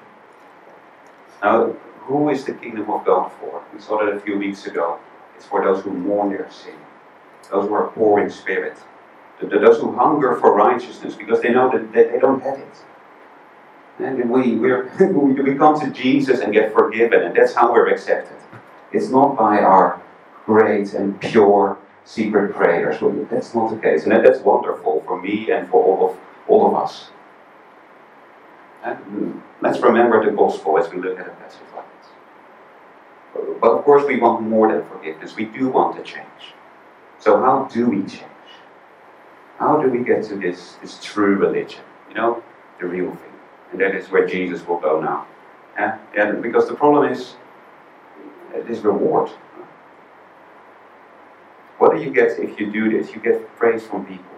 Now, 1.42 1.72
who 2.00 2.28
is 2.28 2.44
the 2.44 2.52
kingdom 2.52 2.90
of 2.90 3.04
God 3.04 3.32
for? 3.40 3.64
We 3.74 3.80
saw 3.80 4.04
that 4.04 4.14
a 4.14 4.20
few 4.20 4.38
weeks 4.38 4.66
ago. 4.66 4.98
It's 5.36 5.46
for 5.46 5.64
those 5.64 5.82
who 5.84 5.90
mourn 5.92 6.30
their 6.30 6.50
sin, 6.50 6.76
those 7.50 7.68
who 7.68 7.74
are 7.74 7.88
poor 7.88 8.20
in 8.20 8.30
spirit, 8.30 8.76
those 9.40 9.80
who 9.80 9.94
hunger 9.94 10.36
for 10.36 10.54
righteousness 10.54 11.14
because 11.14 11.42
they 11.42 11.50
know 11.50 11.70
that, 11.70 11.92
they 11.92 12.18
don't 12.18 12.42
have 12.42 12.58
it. 12.58 12.76
And 13.98 14.30
we, 14.30 14.56
we 14.56 15.54
come 15.54 15.80
to 15.80 15.90
Jesus 15.90 16.40
and 16.40 16.52
get 16.52 16.72
forgiven, 16.72 17.22
and 17.22 17.34
that's 17.34 17.54
how 17.54 17.72
we're 17.72 17.88
accepted. 17.88 18.36
It's 18.92 19.08
not 19.08 19.36
by 19.36 19.58
our 19.58 20.00
great 20.44 20.94
and 20.94 21.20
pure 21.20 21.78
secret 22.04 22.54
prayers. 22.54 22.96
That's 23.30 23.54
not 23.54 23.70
the 23.70 23.78
case, 23.80 24.04
and 24.04 24.12
that's 24.12 24.40
wonderful 24.40 25.02
for 25.06 25.20
me 25.20 25.50
and 25.50 25.68
for 25.68 25.82
all 25.82 26.10
of 26.10 26.25
all 26.48 26.68
of 26.68 26.74
us. 26.74 27.10
And 28.84 29.42
let's 29.60 29.80
remember 29.80 30.24
the 30.24 30.36
gospel 30.36 30.78
as 30.78 30.92
we 30.92 31.00
look 31.00 31.18
at 31.18 31.26
a 31.26 31.30
passage 31.30 31.60
like 31.74 31.84
this. 32.00 32.10
But 33.60 33.68
of 33.68 33.84
course, 33.84 34.04
we 34.06 34.18
want 34.18 34.42
more 34.42 34.72
than 34.72 34.84
forgiveness. 34.88 35.34
We 35.34 35.46
do 35.46 35.68
want 35.68 35.96
to 35.96 36.02
change. 36.02 36.54
So 37.18 37.40
how 37.40 37.68
do 37.72 37.88
we 37.88 38.02
change? 38.02 38.22
How 39.58 39.80
do 39.80 39.88
we 39.88 40.04
get 40.04 40.22
to 40.24 40.36
this, 40.36 40.76
this 40.82 41.02
true 41.02 41.36
religion? 41.36 41.80
You 42.08 42.14
know, 42.14 42.42
the 42.78 42.86
real 42.86 43.10
thing. 43.10 43.32
And 43.72 43.80
that 43.80 43.94
is 43.94 44.10
where 44.10 44.26
Jesus 44.26 44.66
will 44.66 44.78
go 44.78 45.00
now. 45.00 45.26
And 46.16 46.42
because 46.42 46.68
the 46.68 46.74
problem 46.74 47.12
is 47.12 47.34
this 48.66 48.80
reward. 48.80 49.30
What 51.78 51.94
do 51.94 52.02
you 52.02 52.10
get 52.10 52.38
if 52.38 52.58
you 52.58 52.70
do 52.70 52.90
this? 52.90 53.14
You 53.14 53.20
get 53.20 53.54
praise 53.56 53.86
from 53.86 54.06
people. 54.06 54.35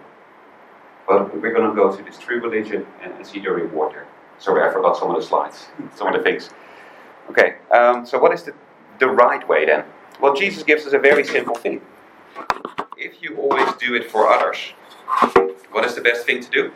But 1.09 1.41
we're 1.41 1.51
going 1.51 1.67
to 1.67 1.75
go 1.75 1.93
to 1.93 2.03
this 2.03 2.19
true 2.19 2.39
religion 2.39 2.85
and, 3.01 3.11
and 3.13 3.25
see 3.25 3.39
the 3.39 3.49
reward 3.49 3.93
there. 3.93 4.07
Sorry, 4.37 4.63
I 4.63 4.71
forgot 4.71 4.95
some 4.95 5.09
of 5.09 5.19
the 5.19 5.27
slides, 5.27 5.67
some 5.95 6.07
of 6.07 6.13
the 6.13 6.21
things. 6.21 6.51
Okay, 7.31 7.55
um, 7.71 8.05
so 8.05 8.19
what 8.19 8.31
is 8.31 8.43
the, 8.43 8.53
the 8.99 9.07
right 9.07 9.45
way 9.49 9.65
then? 9.65 9.83
Well, 10.21 10.35
Jesus 10.35 10.61
gives 10.61 10.85
us 10.85 10.93
a 10.93 10.99
very 10.99 11.23
simple 11.23 11.55
thing. 11.55 11.81
If 12.95 13.23
you 13.23 13.37
always 13.37 13.73
do 13.77 13.95
it 13.95 14.11
for 14.11 14.27
others, 14.27 14.57
what 15.71 15.83
is 15.83 15.95
the 15.95 16.01
best 16.01 16.25
thing 16.25 16.43
to 16.43 16.49
do? 16.51 16.71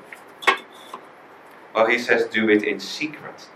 Well, 1.76 1.86
he 1.86 2.00
says, 2.00 2.26
do 2.28 2.50
it 2.50 2.64
in 2.64 2.80
secret. 2.80 3.48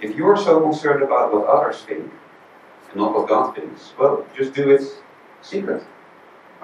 If 0.00 0.16
you're 0.16 0.36
so 0.36 0.60
concerned 0.60 1.02
about 1.02 1.32
what 1.32 1.46
others 1.46 1.82
think, 1.82 2.10
and 2.90 2.96
not 2.96 3.14
what 3.14 3.28
God 3.28 3.54
thinks, 3.54 3.92
well, 3.98 4.26
just 4.36 4.52
do 4.54 4.70
it 4.70 4.82
secret. 5.42 5.84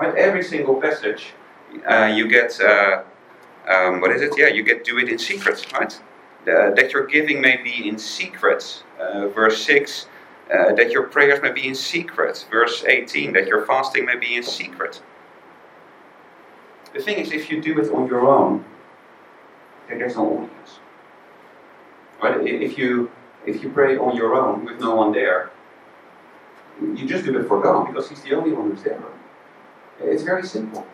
Right? 0.00 0.14
Every 0.14 0.42
single 0.42 0.80
passage, 0.80 1.34
you 2.14 2.28
get, 2.28 2.60
uh, 2.60 3.02
um, 3.68 4.00
what 4.00 4.10
is 4.12 4.22
it? 4.22 4.32
Yeah, 4.36 4.48
you 4.48 4.62
get 4.62 4.84
do 4.84 4.98
it 4.98 5.08
in 5.08 5.18
secret, 5.18 5.66
right? 5.72 5.98
Uh, 6.42 6.70
that 6.74 6.92
your 6.92 7.06
giving 7.06 7.40
may 7.40 7.56
be 7.56 7.88
in 7.88 7.98
secret. 7.98 8.82
Uh, 9.00 9.28
verse 9.28 9.64
6, 9.64 10.06
uh, 10.52 10.72
that 10.74 10.90
your 10.90 11.04
prayers 11.04 11.42
may 11.42 11.50
be 11.50 11.66
in 11.66 11.74
secret. 11.74 12.46
Verse 12.50 12.84
18, 12.84 13.32
that 13.32 13.46
your 13.46 13.66
fasting 13.66 14.04
may 14.04 14.16
be 14.16 14.36
in 14.36 14.42
secret. 14.42 15.02
The 16.94 17.02
thing 17.02 17.18
is, 17.18 17.32
if 17.32 17.50
you 17.50 17.60
do 17.60 17.78
it 17.80 17.90
on 17.92 18.06
your 18.06 18.26
own, 18.26 18.64
then 19.88 19.98
there's 19.98 20.16
no 20.16 20.26
audience. 20.26 20.78
Right? 22.22 22.46
If 22.46 22.78
you 22.78 23.10
if 23.44 23.62
you 23.62 23.68
pray 23.70 23.96
on 23.96 24.16
your 24.16 24.34
own 24.34 24.64
with 24.64 24.80
no 24.80 24.94
one 24.96 25.12
there, 25.12 25.50
you 26.80 27.06
just 27.06 27.24
do 27.24 27.38
it 27.38 27.46
for 27.46 27.60
God 27.60 27.86
because 27.86 28.08
He's 28.08 28.22
the 28.22 28.34
only 28.34 28.52
one 28.52 28.70
who's 28.70 28.82
there. 28.82 29.02
It's 30.00 30.22
very 30.22 30.44
simple. 30.44 30.86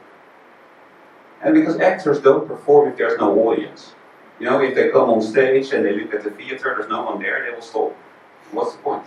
And 1.42 1.54
because 1.54 1.80
actors 1.80 2.20
don't 2.20 2.46
perform 2.46 2.90
if 2.90 2.96
there's 2.96 3.18
no 3.18 3.36
audience. 3.48 3.94
You 4.38 4.46
know, 4.46 4.60
if 4.60 4.74
they 4.74 4.90
come 4.90 5.10
on 5.10 5.22
stage 5.22 5.72
and 5.72 5.84
they 5.84 5.92
look 5.92 6.14
at 6.14 6.24
the 6.24 6.30
theater, 6.30 6.74
there's 6.76 6.90
no 6.90 7.04
one 7.04 7.20
there, 7.20 7.44
they 7.44 7.54
will 7.54 7.62
stop. 7.62 7.96
What's 8.52 8.72
the 8.74 8.82
point? 8.82 9.04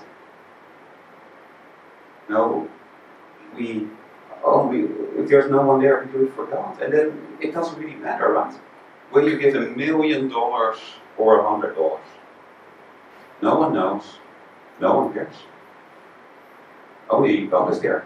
No, 2.29 2.69
we 3.55 3.87
oh, 4.43 4.61
only, 4.61 4.81
if 5.21 5.29
there's 5.29 5.49
no 5.51 5.61
one 5.61 5.81
there, 5.81 6.03
we 6.05 6.11
do 6.11 6.25
it 6.25 6.33
for 6.33 6.45
God. 6.45 6.81
And 6.81 6.91
then 6.91 7.27
it 7.39 7.53
doesn't 7.53 7.79
really 7.79 7.95
matter, 7.95 8.31
right? 8.31 8.55
Will 9.11 9.29
you 9.29 9.37
give 9.37 9.55
a 9.55 9.67
million 9.75 10.27
dollars 10.29 10.79
or 11.17 11.39
a 11.39 11.49
hundred 11.49 11.75
dollars? 11.75 12.05
No 13.41 13.55
one 13.59 13.73
knows. 13.73 14.17
No 14.79 14.97
one 14.97 15.13
cares. 15.13 15.35
Only 17.09 17.47
God 17.47 17.71
is 17.71 17.79
there. 17.79 18.05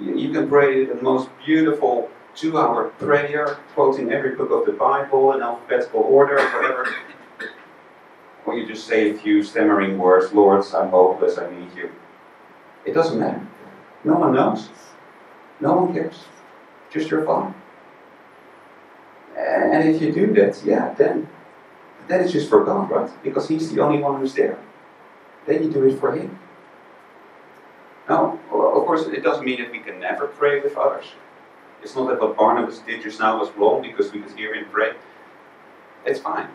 You, 0.00 0.16
you 0.16 0.32
can 0.32 0.48
pray 0.48 0.86
the 0.86 0.94
most 1.02 1.28
beautiful 1.44 2.10
two 2.36 2.58
hour 2.58 2.90
prayer, 2.90 3.58
quoting 3.74 4.12
every 4.12 4.34
book 4.34 4.50
of 4.50 4.66
the 4.66 4.72
Bible 4.72 5.32
in 5.32 5.42
alphabetical 5.42 6.00
order, 6.00 6.36
whatever. 6.36 6.94
or 8.44 8.54
you 8.56 8.66
just 8.66 8.86
say 8.86 9.10
a 9.10 9.14
few 9.14 9.42
stammering 9.42 9.98
words, 9.98 10.32
Lord, 10.32 10.64
I'm 10.74 10.90
hopeless, 10.90 11.38
I 11.38 11.50
need 11.50 11.74
you. 11.74 11.90
It 12.84 12.92
doesn't 12.92 13.18
matter. 13.18 13.44
No 14.04 14.14
one 14.14 14.34
knows. 14.34 14.68
No 15.60 15.72
one 15.74 15.94
cares. 15.94 16.24
Just 16.90 17.10
your 17.10 17.24
Father. 17.24 17.54
And 19.36 19.88
if 19.88 20.00
you 20.00 20.12
do 20.12 20.32
that, 20.34 20.62
yeah, 20.64 20.94
then 20.94 21.28
then 22.08 22.20
it's 22.20 22.32
just 22.32 22.48
for 22.48 22.64
God, 22.64 22.90
right? 22.90 23.10
Because 23.24 23.48
He's 23.48 23.72
the 23.72 23.80
only 23.80 23.98
one 23.98 24.20
who's 24.20 24.34
there. 24.34 24.58
Then 25.46 25.62
you 25.62 25.70
do 25.72 25.84
it 25.84 25.98
for 25.98 26.12
Him. 26.12 26.38
Now, 28.08 28.38
of 28.52 28.86
course, 28.86 29.06
it 29.06 29.24
doesn't 29.24 29.44
mean 29.44 29.60
that 29.60 29.72
we 29.72 29.80
can 29.80 29.98
never 29.98 30.28
pray 30.28 30.60
with 30.60 30.76
others. 30.76 31.06
It's 31.86 31.94
not 31.94 32.08
that 32.08 32.20
what 32.20 32.36
Barnabas 32.36 32.80
did 32.80 33.00
just 33.00 33.20
now 33.20 33.38
was 33.38 33.48
wrong 33.52 33.80
because 33.80 34.10
we 34.12 34.18
could 34.18 34.36
hear 34.36 34.52
him 34.52 34.66
pray. 34.72 34.94
It's 36.04 36.18
fine. 36.18 36.48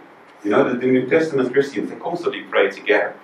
You 0.44 0.50
know, 0.50 0.68
the, 0.68 0.78
the 0.78 0.88
New 0.88 1.08
Testament 1.08 1.54
Christians, 1.54 1.90
they 1.90 1.96
constantly 1.96 2.42
pray 2.42 2.70
together. 2.70 3.16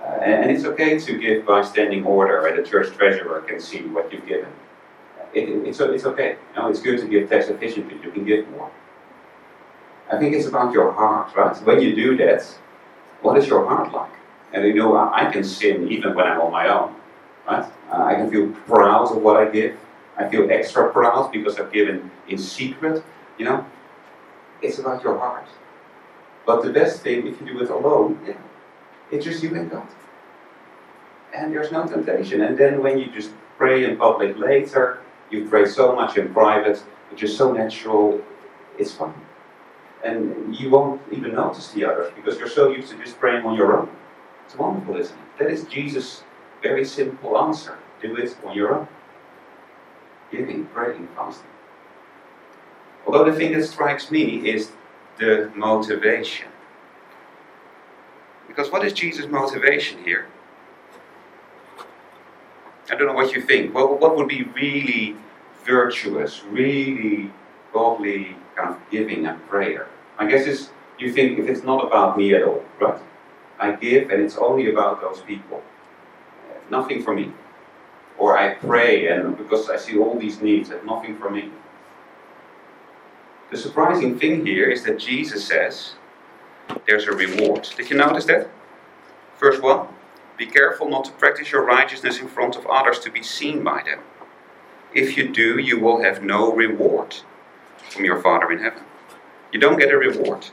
Uh, 0.00 0.10
and, 0.22 0.44
and, 0.44 0.50
it's 0.52 0.64
okay 0.64 0.96
to 0.96 1.18
give 1.18 1.44
by 1.44 1.62
standing 1.62 2.04
order, 2.04 2.46
and 2.46 2.56
the 2.56 2.62
church 2.62 2.94
treasurer 2.96 3.40
can 3.40 3.58
see 3.58 3.80
what 3.80 4.12
you've 4.12 4.28
given. 4.28 4.52
It, 5.34 5.48
it, 5.48 5.66
it's, 5.66 5.80
it's 5.80 6.04
okay. 6.04 6.36
You 6.54 6.62
know, 6.62 6.68
it's 6.68 6.80
good 6.80 7.00
to 7.00 7.08
give 7.08 7.28
tax 7.28 7.48
efficiently. 7.48 7.98
You 8.00 8.12
can 8.12 8.24
give 8.24 8.48
more. 8.50 8.70
I 10.12 10.18
think 10.20 10.36
it's 10.36 10.46
about 10.46 10.72
your 10.72 10.92
heart, 10.92 11.34
right? 11.34 11.56
When 11.64 11.80
you 11.80 11.96
do 11.96 12.16
that, 12.18 12.44
what 13.22 13.36
is 13.36 13.48
your 13.48 13.66
heart 13.66 13.92
like? 13.92 14.12
And 14.52 14.64
you 14.64 14.74
know, 14.74 14.94
I, 14.94 15.26
I 15.26 15.32
can 15.32 15.42
sin 15.42 15.90
even 15.90 16.14
when 16.14 16.28
I'm 16.28 16.40
on 16.40 16.52
my 16.52 16.68
own, 16.68 16.94
right? 17.44 17.68
Uh, 17.90 18.04
I 18.04 18.14
can 18.14 18.30
feel 18.30 18.52
proud 18.68 19.10
of 19.10 19.20
what 19.20 19.36
I 19.36 19.46
give. 19.50 19.76
I 20.18 20.28
feel 20.28 20.50
extra 20.50 20.92
proud 20.92 21.32
because 21.32 21.58
I've 21.58 21.72
given 21.72 22.10
in 22.28 22.38
secret. 22.38 23.04
You 23.38 23.44
know, 23.44 23.66
it's 24.60 24.78
about 24.78 25.02
your 25.04 25.18
heart. 25.18 25.46
But 26.44 26.62
the 26.62 26.70
best 26.70 27.02
thing, 27.02 27.26
if 27.26 27.40
you 27.40 27.46
do 27.46 27.62
it 27.62 27.70
alone, 27.70 28.18
yeah, 28.26 28.38
it's 29.10 29.24
just 29.24 29.42
you 29.42 29.54
and 29.54 29.70
God. 29.70 29.86
And 31.34 31.52
there's 31.52 31.70
no 31.70 31.86
temptation. 31.86 32.40
And 32.40 32.58
then 32.58 32.82
when 32.82 32.98
you 32.98 33.10
just 33.12 33.30
pray 33.58 33.84
in 33.84 33.96
public 33.96 34.36
later, 34.38 35.00
you 35.30 35.46
pray 35.48 35.66
so 35.66 35.94
much 35.94 36.16
in 36.16 36.32
private, 36.32 36.78
which 37.10 37.22
is 37.22 37.36
so 37.36 37.52
natural, 37.52 38.20
it's 38.78 38.92
fun 38.92 39.14
and 40.04 40.54
you 40.56 40.70
won't 40.70 41.00
even 41.10 41.34
notice 41.34 41.72
the 41.72 41.84
others 41.84 42.12
because 42.14 42.38
you're 42.38 42.48
so 42.48 42.70
used 42.70 42.90
to 42.90 42.98
just 42.98 43.18
praying 43.18 43.44
on 43.44 43.56
your 43.56 43.78
own. 43.78 43.88
It's 44.46 44.56
wonderful, 44.56 44.96
isn't 44.96 45.16
it? 45.16 45.38
That 45.38 45.50
is 45.50 45.64
Jesus' 45.64 46.22
very 46.62 46.84
simple 46.84 47.38
answer. 47.38 47.78
Do 48.00 48.16
it 48.16 48.36
on 48.44 48.56
your 48.56 48.74
own. 48.74 48.88
Giving, 50.30 50.66
praying, 50.66 51.08
fasting. 51.16 51.48
Although 53.06 53.30
the 53.30 53.32
thing 53.32 53.52
that 53.52 53.64
strikes 53.64 54.10
me 54.10 54.48
is 54.48 54.70
the 55.18 55.50
motivation. 55.54 56.48
Because 58.46 58.70
what 58.70 58.84
is 58.84 58.92
Jesus' 58.92 59.26
motivation 59.26 60.02
here? 60.04 60.26
I 62.90 62.94
don't 62.94 63.06
know 63.06 63.14
what 63.14 63.34
you 63.34 63.42
think. 63.42 63.74
Well, 63.74 63.96
what 63.96 64.16
would 64.16 64.28
be 64.28 64.42
really 64.42 65.16
virtuous, 65.64 66.42
really 66.44 67.30
godly 67.72 68.36
kind 68.56 68.70
of 68.70 68.78
giving 68.90 69.26
and 69.26 69.46
prayer. 69.48 69.86
I 70.18 70.26
guess 70.26 70.46
it's, 70.46 70.70
you 70.98 71.12
think 71.12 71.38
if 71.38 71.46
it's 71.48 71.62
not 71.62 71.86
about 71.86 72.16
me 72.16 72.34
at 72.34 72.42
all, 72.42 72.64
right? 72.80 73.00
I 73.58 73.72
give 73.72 74.10
and 74.10 74.22
it's 74.22 74.36
only 74.36 74.70
about 74.70 75.00
those 75.00 75.20
people. 75.20 75.62
Uh, 75.62 76.58
nothing 76.70 77.02
for 77.02 77.14
me. 77.14 77.32
Or 78.18 78.36
I 78.36 78.54
pray 78.54 79.08
and 79.08 79.36
because 79.36 79.70
I 79.70 79.76
see 79.76 79.96
all 79.96 80.18
these 80.18 80.40
needs, 80.42 80.70
and 80.70 80.84
nothing 80.84 81.16
for 81.16 81.30
me. 81.30 81.50
The 83.50 83.56
surprising 83.56 84.18
thing 84.18 84.44
here 84.44 84.68
is 84.68 84.82
that 84.84 84.98
Jesus 84.98 85.44
says 85.46 85.94
there's 86.86 87.06
a 87.06 87.12
reward. 87.12 87.68
Did 87.76 87.88
you 87.88 87.96
notice 87.96 88.26
that? 88.26 88.50
Verse 89.38 89.60
1 89.60 89.86
Be 90.36 90.46
careful 90.46 90.88
not 90.88 91.04
to 91.06 91.12
practice 91.12 91.52
your 91.52 91.64
righteousness 91.64 92.20
in 92.20 92.28
front 92.28 92.56
of 92.56 92.66
others 92.66 92.98
to 93.00 93.10
be 93.10 93.22
seen 93.22 93.62
by 93.62 93.82
them. 93.82 94.00
If 94.92 95.16
you 95.16 95.28
do, 95.28 95.58
you 95.58 95.78
will 95.78 96.02
have 96.02 96.22
no 96.22 96.52
reward 96.52 97.16
from 97.88 98.04
your 98.04 98.20
Father 98.20 98.50
in 98.50 98.58
heaven. 98.58 98.82
You 99.52 99.60
don't 99.60 99.78
get 99.78 99.92
a 99.92 99.96
reward. 99.96 100.46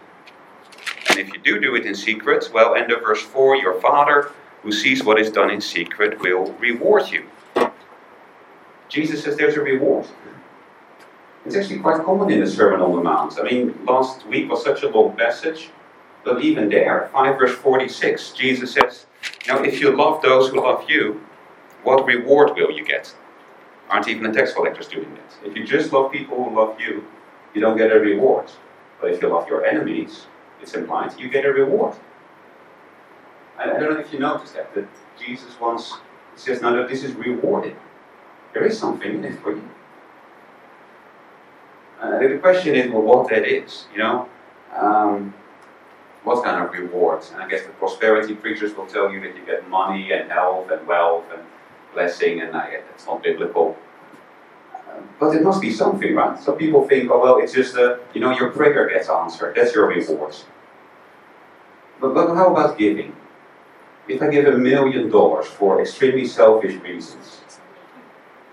And 1.09 1.19
if 1.19 1.33
you 1.33 1.39
do 1.39 1.59
do 1.59 1.75
it 1.75 1.85
in 1.85 1.95
secret, 1.95 2.49
well, 2.53 2.75
end 2.75 2.91
of 2.91 3.01
verse 3.01 3.21
4 3.21 3.57
your 3.57 3.79
Father 3.81 4.31
who 4.63 4.71
sees 4.71 5.03
what 5.03 5.19
is 5.19 5.31
done 5.31 5.51
in 5.51 5.61
secret 5.61 6.19
will 6.19 6.51
reward 6.53 7.09
you. 7.09 7.25
Jesus 8.89 9.23
says 9.23 9.37
there's 9.37 9.55
a 9.55 9.61
reward. 9.61 10.07
It's 11.45 11.55
actually 11.55 11.79
quite 11.79 12.03
common 12.03 12.31
in 12.31 12.39
the 12.39 12.47
Sermon 12.47 12.81
on 12.81 12.95
the 12.95 13.01
Mount. 13.03 13.37
I 13.39 13.43
mean, 13.43 13.77
last 13.85 14.25
week 14.27 14.49
was 14.49 14.63
such 14.63 14.81
a 14.83 14.89
long 14.89 15.15
passage, 15.15 15.69
but 16.23 16.41
even 16.41 16.69
there, 16.69 17.09
5 17.13 17.37
verse 17.37 17.55
46, 17.55 18.31
Jesus 18.31 18.73
says, 18.73 19.05
Now, 19.47 19.61
if 19.61 19.79
you 19.79 19.95
love 19.95 20.23
those 20.23 20.49
who 20.49 20.61
love 20.61 20.89
you, 20.89 21.21
what 21.83 22.03
reward 22.05 22.55
will 22.55 22.71
you 22.71 22.83
get? 22.83 23.13
Aren't 23.89 24.07
even 24.07 24.23
the 24.23 24.31
tax 24.31 24.53
collectors 24.53 24.87
doing 24.87 25.13
that? 25.13 25.47
If 25.47 25.55
you 25.55 25.65
just 25.65 25.93
love 25.93 26.11
people 26.11 26.43
who 26.43 26.55
love 26.55 26.79
you, 26.79 27.05
you 27.53 27.61
don't 27.61 27.77
get 27.77 27.91
a 27.91 27.99
reward. 27.99 28.49
But 28.99 29.11
if 29.11 29.21
you 29.21 29.27
love 29.27 29.47
your 29.47 29.65
enemies, 29.65 30.25
it's 30.61 30.73
implied 30.73 31.19
you 31.19 31.29
get 31.29 31.45
a 31.45 31.53
reward. 31.53 31.95
I, 33.57 33.63
I 33.65 33.79
don't 33.79 33.93
know 33.93 33.99
if 33.99 34.11
you 34.11 34.17
noticed 34.17 34.55
that, 34.55 34.73
that 34.73 34.87
Jesus 35.19 35.59
wants, 35.59 35.93
says, 36.35 36.61
no, 36.63 36.73
no, 36.73 36.87
this 36.87 37.03
is 37.03 37.13
rewarding. 37.13 37.75
There 38.55 38.65
is 38.65 38.79
something 38.79 39.15
in 39.15 39.25
it 39.25 39.37
for 39.41 39.51
you. 39.51 39.69
Uh, 41.99 42.19
the 42.19 42.37
question 42.37 42.73
is, 42.73 42.89
well, 42.89 43.01
what 43.01 43.29
that 43.29 43.45
is, 43.45 43.85
you 43.91 43.99
know? 43.99 44.29
Um, 44.73 45.33
what 46.23 46.41
kind 46.45 46.63
of 46.63 46.71
rewards? 46.71 47.31
And 47.31 47.41
I 47.43 47.49
guess 47.49 47.65
the 47.65 47.73
prosperity 47.73 48.33
preachers 48.33 48.73
will 48.73 48.87
tell 48.87 49.11
you 49.11 49.19
that 49.19 49.35
you 49.35 49.45
get 49.45 49.67
money 49.69 50.13
and 50.13 50.31
health 50.31 50.71
and 50.71 50.87
wealth 50.87 51.25
and 51.33 51.43
blessing, 51.93 52.39
and 52.39 52.55
I, 52.55 52.79
that's 52.87 53.05
not 53.05 53.21
biblical. 53.21 53.77
Uh, 54.73 55.01
but 55.19 55.35
it 55.35 55.43
must 55.43 55.59
be 55.59 55.73
something, 55.73 56.15
right? 56.15 56.39
Some 56.39 56.55
people 56.57 56.87
think, 56.87 57.11
oh, 57.11 57.19
well, 57.19 57.37
it's 57.39 57.53
just, 57.53 57.75
a, 57.75 57.99
you 58.13 58.21
know, 58.21 58.31
your 58.31 58.51
prayer 58.51 58.87
gets 58.87 59.09
answered. 59.09 59.55
That's 59.57 59.75
your 59.75 59.87
reward. 59.87 60.33
But, 61.99 62.13
but 62.13 62.33
how 62.33 62.51
about 62.55 62.77
giving? 62.77 63.13
If 64.07 64.21
I 64.21 64.29
give 64.29 64.45
a 64.45 64.57
million 64.57 65.09
dollars 65.09 65.47
for 65.47 65.81
extremely 65.81 66.25
selfish 66.25 66.75
reasons, 66.81 67.41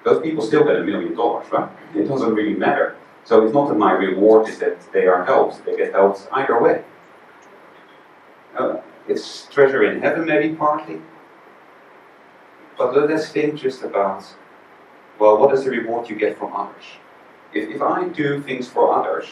those 0.04 0.22
people 0.22 0.42
still 0.44 0.64
get 0.64 0.76
a 0.76 0.84
million 0.84 1.14
dollars, 1.14 1.50
right? 1.52 1.70
It 1.94 2.08
doesn't 2.08 2.34
really 2.34 2.54
matter. 2.54 2.96
So 3.24 3.44
it's 3.44 3.54
not 3.54 3.68
that 3.68 3.76
my 3.76 3.92
reward 3.92 4.48
is 4.48 4.58
that 4.58 4.92
they 4.92 5.06
are 5.06 5.24
helped. 5.24 5.64
They 5.64 5.76
get 5.76 5.92
helped 5.92 6.28
either 6.32 6.60
way. 6.60 6.84
Uh, 8.58 8.78
it's 9.08 9.46
treasure 9.46 9.84
in 9.84 10.00
heaven, 10.00 10.26
maybe 10.26 10.54
partly. 10.54 11.00
But 12.76 12.96
let 12.96 13.10
us 13.10 13.30
think 13.30 13.56
just 13.56 13.82
about, 13.82 14.24
well, 15.18 15.38
what 15.38 15.54
is 15.54 15.64
the 15.64 15.70
reward 15.70 16.08
you 16.08 16.16
get 16.16 16.38
from 16.38 16.52
others? 16.52 16.84
If, 17.52 17.68
if 17.70 17.82
I 17.82 18.08
do 18.08 18.42
things 18.42 18.68
for 18.68 18.92
others, 18.92 19.26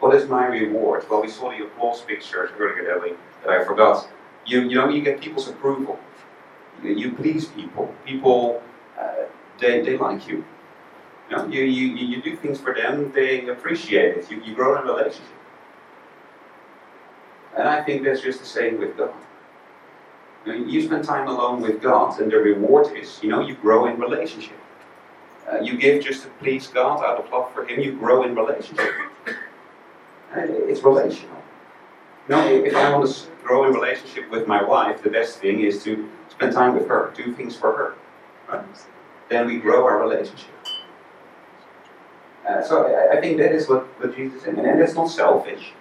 what 0.00 0.14
is 0.14 0.28
my 0.28 0.46
reward? 0.46 1.04
Well, 1.10 1.22
we 1.22 1.28
saw 1.28 1.50
the 1.50 1.64
applause 1.64 2.00
pictures 2.00 2.50
earlier 2.58 2.84
that, 2.84 3.16
that 3.44 3.50
I 3.50 3.64
forgot. 3.64 4.08
You, 4.46 4.62
you 4.62 4.76
know, 4.76 4.88
you 4.88 5.02
get 5.02 5.20
people's 5.20 5.48
approval. 5.48 5.98
You, 6.82 6.94
you 6.94 7.12
please 7.12 7.46
people. 7.46 7.94
People, 8.06 8.62
they, 9.58 9.82
they 9.82 9.96
like 9.96 10.26
you. 10.28 10.44
You, 11.30 11.36
know, 11.36 11.46
you, 11.46 11.62
you, 11.62 11.86
you 11.94 12.22
do 12.22 12.36
things 12.36 12.60
for 12.60 12.74
them, 12.74 13.12
they 13.12 13.46
appreciate 13.48 14.16
it. 14.16 14.30
You, 14.30 14.42
you 14.42 14.54
grow 14.54 14.80
in 14.80 14.88
a 14.88 14.92
relationship. 14.92 15.32
And 17.56 17.68
I 17.68 17.82
think 17.82 18.04
that's 18.04 18.20
just 18.20 18.40
the 18.40 18.46
same 18.46 18.78
with 18.78 18.96
God. 18.96 19.12
You, 20.46 20.52
know, 20.52 20.66
you 20.66 20.82
spend 20.82 21.04
time 21.04 21.28
alone 21.28 21.60
with 21.60 21.82
God, 21.82 22.18
and 22.20 22.30
the 22.30 22.38
reward 22.38 22.96
is, 22.96 23.18
you 23.22 23.28
know, 23.28 23.40
you 23.40 23.54
grow 23.54 23.86
in 23.86 23.98
relationship. 23.98 24.56
Uh, 25.50 25.60
you 25.60 25.76
give 25.76 26.04
just 26.04 26.22
to 26.22 26.28
please 26.40 26.66
God 26.68 27.04
out 27.04 27.24
of 27.24 27.30
love 27.30 27.52
for 27.52 27.66
Him, 27.66 27.80
you 27.80 27.92
grow 27.92 28.22
in 28.22 28.34
relationship. 28.34 28.92
It's 30.34 30.82
relational. 30.82 31.36
Know, 32.28 32.46
if 32.46 32.74
I 32.74 32.94
want 32.94 33.10
to 33.10 33.26
grow 33.42 33.64
in 33.64 33.72
relationship 33.72 34.30
with 34.30 34.46
my 34.46 34.62
wife, 34.62 35.02
the 35.02 35.08
best 35.08 35.38
thing 35.38 35.60
is 35.60 35.82
to 35.84 36.08
spend 36.28 36.52
time 36.52 36.74
with 36.74 36.86
her, 36.86 37.12
do 37.16 37.32
things 37.32 37.56
for 37.56 37.74
her. 37.74 37.94
Right? 38.52 38.64
Then 39.28 39.46
we 39.46 39.58
grow 39.58 39.84
our 39.84 40.00
relationship. 40.00 40.54
Uh, 42.48 42.62
so 42.62 42.86
I, 42.86 43.18
I, 43.18 43.20
think 43.20 43.36
that 43.38 43.52
is 43.52 43.68
what, 43.68 43.84
what 44.00 44.16
Jesus 44.16 44.42
is, 44.42 44.48
and, 44.48 44.58
and 44.58 44.80
that's 44.80 44.94
not 44.94 45.06
selfish, 45.10 45.72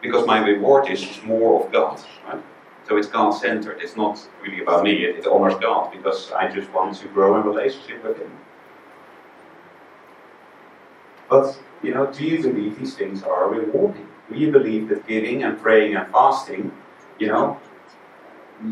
because 0.00 0.26
my 0.26 0.38
reward 0.38 0.88
is 0.88 1.20
more 1.22 1.62
of 1.64 1.70
God, 1.70 2.00
right? 2.26 2.42
So 2.88 2.96
it's 2.96 3.08
God 3.08 3.32
centered. 3.32 3.80
It's 3.80 3.96
not 3.96 4.26
really 4.42 4.62
about 4.62 4.84
me. 4.84 5.04
It, 5.04 5.16
it 5.16 5.26
honors 5.26 5.54
God 5.60 5.92
because 5.92 6.32
I 6.32 6.50
just 6.50 6.70
want 6.72 6.96
to 6.96 7.08
grow 7.08 7.40
in 7.40 7.46
relationship 7.46 8.04
with 8.04 8.18
Him. 8.18 8.30
But 11.28 11.58
you 11.82 11.92
know, 11.92 12.06
do 12.06 12.24
you 12.24 12.42
believe 12.42 12.78
these 12.78 12.94
things 12.94 13.22
are 13.22 13.48
rewarding? 13.48 14.08
Do 14.30 14.36
you 14.36 14.50
believe 14.50 14.88
that 14.88 15.06
giving 15.06 15.44
and 15.44 15.60
praying 15.60 15.94
and 15.96 16.10
fasting, 16.10 16.72
you 17.18 17.26
know, 17.26 17.58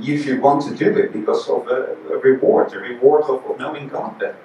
you 0.00 0.18
should 0.22 0.40
want 0.40 0.62
to 0.68 0.74
do 0.74 0.96
it 0.96 1.12
because 1.12 1.48
of 1.48 1.66
a, 1.68 1.96
a 2.10 2.18
reward, 2.18 2.72
a 2.72 2.78
reward 2.78 3.24
of, 3.24 3.44
of 3.44 3.58
knowing 3.58 3.88
God 3.88 4.18
better, 4.18 4.38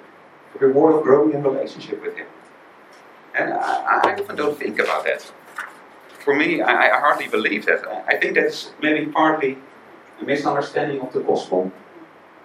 a 0.54 0.58
reward 0.58 0.96
of 0.96 1.02
growing 1.02 1.32
in 1.32 1.42
relationship 1.42 2.02
with 2.02 2.16
Him? 2.16 2.26
And 3.34 3.54
I, 3.54 4.00
I 4.02 4.20
often 4.20 4.36
don't 4.36 4.58
think 4.58 4.78
about 4.78 5.04
that. 5.04 5.30
For 6.24 6.34
me, 6.34 6.60
I, 6.60 6.96
I 6.96 7.00
hardly 7.00 7.28
believe 7.28 7.66
that. 7.66 7.86
I 8.06 8.16
think 8.16 8.34
that's 8.34 8.72
maybe 8.82 9.06
partly 9.06 9.58
a 10.20 10.24
misunderstanding 10.24 11.00
of 11.00 11.12
the 11.12 11.20
gospel. 11.20 11.72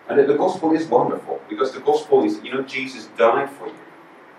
And 0.08 0.20
the, 0.20 0.24
the 0.24 0.38
gospel 0.38 0.74
is 0.74 0.86
wonderful 0.88 1.42
because 1.50 1.72
the 1.72 1.80
gospel 1.80 2.24
is, 2.24 2.42
you 2.44 2.54
know, 2.54 2.62
Jesus 2.62 3.08
died 3.18 3.50
for 3.50 3.68
you. 3.68 3.76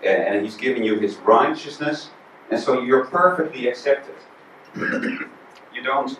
And, 0.03 0.23
and 0.23 0.45
he's 0.45 0.55
given 0.55 0.83
you 0.83 0.99
his 0.99 1.17
righteousness. 1.17 2.09
And 2.49 2.59
so 2.59 2.81
you're 2.81 3.05
perfectly 3.05 3.67
accepted. 3.67 4.15
you 4.75 5.83
don't. 5.83 6.17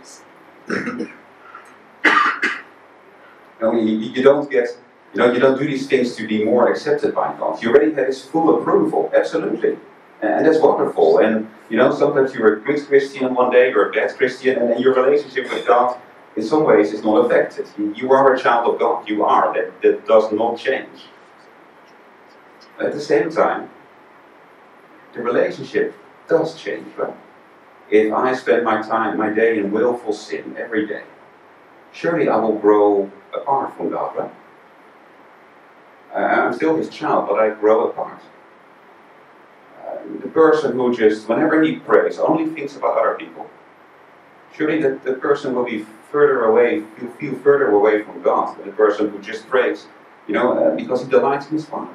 You, 3.61 3.79
you, 3.79 4.11
you 4.11 4.21
don't 4.21 4.51
get 4.51 4.77
you 5.15 5.19
know, 5.21 5.31
you 5.31 5.39
don't 5.39 5.57
do 5.57 5.65
these 5.65 5.87
things 5.87 6.13
to 6.17 6.27
be 6.27 6.43
more 6.43 6.69
accepted 6.69 7.15
by 7.15 7.33
God. 7.37 7.63
You 7.63 7.69
already 7.69 7.93
have 7.93 8.07
His 8.07 8.21
full 8.21 8.59
approval, 8.59 9.09
absolutely. 9.15 9.77
And 10.21 10.45
that's 10.45 10.59
wonderful. 10.59 11.19
And 11.19 11.49
you 11.69 11.77
know, 11.77 11.93
sometimes 11.95 12.33
you're 12.33 12.57
a 12.57 12.59
good 12.59 12.85
Christian 12.85 13.33
one 13.33 13.49
day, 13.49 13.69
you're 13.69 13.89
a 13.89 13.93
bad 13.93 14.13
Christian, 14.17 14.59
and 14.59 14.69
then 14.69 14.79
your 14.81 14.93
relationship 14.93 15.49
with 15.49 15.65
God, 15.65 15.97
in 16.35 16.43
some 16.43 16.65
ways, 16.65 16.91
is 16.91 17.01
not 17.01 17.25
affected. 17.25 17.65
You 17.77 18.11
are 18.11 18.33
a 18.33 18.37
child 18.37 18.73
of 18.73 18.79
God. 18.79 19.07
You 19.07 19.23
are. 19.23 19.53
That, 19.53 19.81
that 19.81 20.05
does 20.05 20.33
not 20.33 20.57
change. 20.57 21.05
At 22.77 22.91
the 22.91 22.99
same 22.99 23.31
time, 23.31 23.69
the 25.13 25.21
relationship 25.21 25.95
does 26.27 26.55
change, 26.61 26.93
right? 26.97 27.15
If 27.89 28.11
I 28.11 28.33
spend 28.33 28.65
my 28.65 28.81
time, 28.81 29.17
my 29.17 29.29
day 29.29 29.59
in 29.59 29.71
willful 29.71 30.11
sin 30.11 30.55
every 30.57 30.85
day, 30.85 31.03
surely 31.95 32.29
I 32.29 32.35
will 32.35 32.59
grow 32.59 33.11
apart 33.33 33.75
from 33.75 33.89
God, 33.89 34.15
right? 34.15 34.31
I'm 36.13 36.53
still 36.53 36.75
His 36.77 36.89
child, 36.89 37.27
but 37.27 37.39
I 37.39 37.49
grow 37.49 37.89
apart 37.89 38.21
the 40.21 40.27
person 40.27 40.73
who 40.73 40.95
just, 40.95 41.27
whenever 41.27 41.61
he 41.61 41.77
prays, 41.77 42.19
only 42.19 42.53
thinks 42.53 42.75
about 42.75 42.97
other 42.97 43.15
people, 43.15 43.49
surely 44.55 44.81
that 44.81 45.03
the 45.03 45.13
person 45.13 45.55
will 45.55 45.65
be 45.65 45.85
further 46.11 46.45
away, 46.45 46.83
feel, 46.97 47.09
feel 47.11 47.35
further 47.39 47.71
away 47.71 48.03
from 48.03 48.21
God 48.21 48.57
than 48.57 48.67
the 48.67 48.73
person 48.73 49.09
who 49.09 49.19
just 49.21 49.47
prays, 49.47 49.87
you 50.27 50.33
know, 50.33 50.57
uh, 50.57 50.75
because 50.75 51.03
he 51.03 51.09
delights 51.09 51.47
in 51.47 51.53
his 51.53 51.65
Father. 51.65 51.93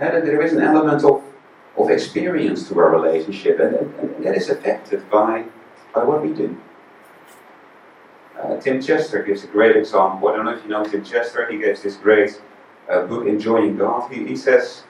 And 0.00 0.26
there 0.26 0.42
is 0.42 0.52
an 0.52 0.62
element 0.62 1.04
of, 1.04 1.22
of 1.76 1.90
experience 1.90 2.68
to 2.68 2.78
our 2.78 2.90
relationship, 2.90 3.60
and, 3.60 3.74
and, 3.76 3.94
and 4.00 4.24
that 4.24 4.36
is 4.36 4.48
affected 4.50 5.08
by, 5.10 5.44
by 5.94 6.04
what 6.04 6.22
we 6.22 6.32
do. 6.32 6.56
Uh, 8.44 8.60
Tim 8.60 8.82
Chester 8.82 9.22
gives 9.22 9.42
a 9.42 9.46
great 9.46 9.74
example. 9.74 10.28
I 10.28 10.36
don't 10.36 10.44
know 10.44 10.52
if 10.52 10.62
you 10.62 10.68
know 10.68 10.84
Tim 10.84 11.02
Chester. 11.02 11.50
He 11.50 11.56
gives 11.56 11.82
this 11.82 11.96
great 11.96 12.38
uh, 12.90 13.06
book, 13.06 13.26
Enjoying 13.26 13.78
God. 13.78 14.12
He, 14.12 14.26
he 14.26 14.36
says, 14.36 14.82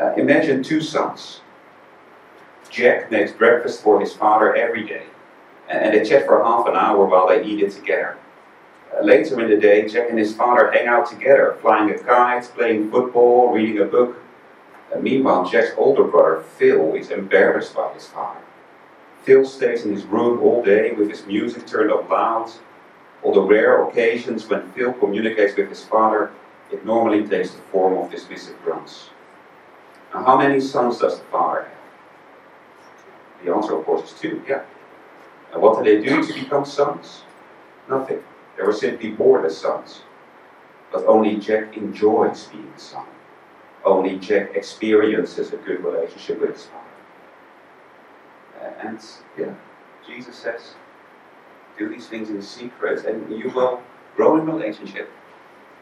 uh, 0.00 0.12
imagine 0.12 0.62
two 0.62 0.80
sons. 0.80 1.40
Jack 2.70 3.10
makes 3.10 3.32
breakfast 3.32 3.82
for 3.82 3.98
his 4.00 4.14
father 4.14 4.54
every 4.54 4.86
day, 4.86 5.06
and 5.68 5.92
they 5.92 6.04
chat 6.04 6.26
for 6.26 6.44
half 6.44 6.68
an 6.68 6.76
hour 6.76 7.04
while 7.06 7.28
they 7.28 7.44
eat 7.44 7.60
it 7.60 7.72
together. 7.72 8.18
Uh, 8.96 9.02
later 9.02 9.40
in 9.40 9.50
the 9.50 9.56
day, 9.56 9.88
Jack 9.88 10.08
and 10.08 10.18
his 10.18 10.36
father 10.36 10.70
hang 10.70 10.86
out 10.86 11.10
together, 11.10 11.58
flying 11.60 11.90
a 11.90 11.98
kite, 11.98 12.44
playing 12.54 12.88
football, 12.88 13.52
reading 13.52 13.82
a 13.82 13.84
book. 13.84 14.16
Uh, 14.94 15.00
meanwhile, 15.00 15.44
Jack's 15.44 15.72
older 15.76 16.04
brother, 16.04 16.44
Phil, 16.56 16.94
is 16.94 17.10
embarrassed 17.10 17.74
by 17.74 17.92
his 17.94 18.06
father. 18.06 18.40
Phil 19.24 19.44
stays 19.44 19.84
in 19.84 19.92
his 19.92 20.04
room 20.04 20.40
all 20.40 20.62
day 20.62 20.92
with 20.92 21.10
his 21.10 21.26
music 21.26 21.66
turned 21.66 21.90
up 21.90 22.08
loud. 22.08 22.48
On 23.22 23.32
the 23.32 23.40
rare 23.40 23.84
occasions 23.84 24.48
when 24.48 24.70
Phil 24.72 24.92
communicates 24.94 25.56
with 25.56 25.68
his 25.68 25.84
father, 25.84 26.32
it 26.72 26.84
normally 26.84 27.26
takes 27.26 27.52
the 27.52 27.62
form 27.70 27.96
of 27.98 28.10
dismissive 28.10 28.60
grunts. 28.64 29.10
Now, 30.12 30.24
how 30.24 30.36
many 30.38 30.60
sons 30.60 30.98
does 30.98 31.18
the 31.18 31.24
father 31.26 31.62
have? 31.62 33.44
The 33.44 33.54
answer, 33.54 33.76
of 33.76 33.84
course, 33.84 34.12
is 34.12 34.18
two, 34.18 34.42
yeah. 34.48 34.62
And 35.52 35.62
what 35.62 35.78
do 35.78 35.84
they 35.84 36.02
do 36.02 36.26
to 36.26 36.32
become 36.32 36.64
sons? 36.64 37.22
Nothing. 37.88 38.22
They 38.56 38.64
were 38.64 38.72
simply 38.72 39.10
born 39.10 39.44
as 39.44 39.56
sons. 39.56 40.02
But 40.90 41.06
only 41.06 41.36
Jack 41.36 41.76
enjoys 41.76 42.46
being 42.46 42.72
a 42.76 42.78
son. 42.78 43.06
Only 43.84 44.18
Jack 44.18 44.54
experiences 44.54 45.52
a 45.52 45.56
good 45.56 45.84
relationship 45.84 46.40
with 46.40 46.52
his 46.52 46.66
father. 46.66 46.82
And, 48.80 49.00
yeah, 49.38 49.54
Jesus 50.06 50.36
says, 50.36 50.74
do 51.78 51.88
these 51.88 52.06
things 52.06 52.30
in 52.30 52.42
secret 52.42 53.04
and 53.04 53.30
you 53.30 53.50
will 53.50 53.82
grow 54.16 54.38
in 54.38 54.46
relationship. 54.46 55.10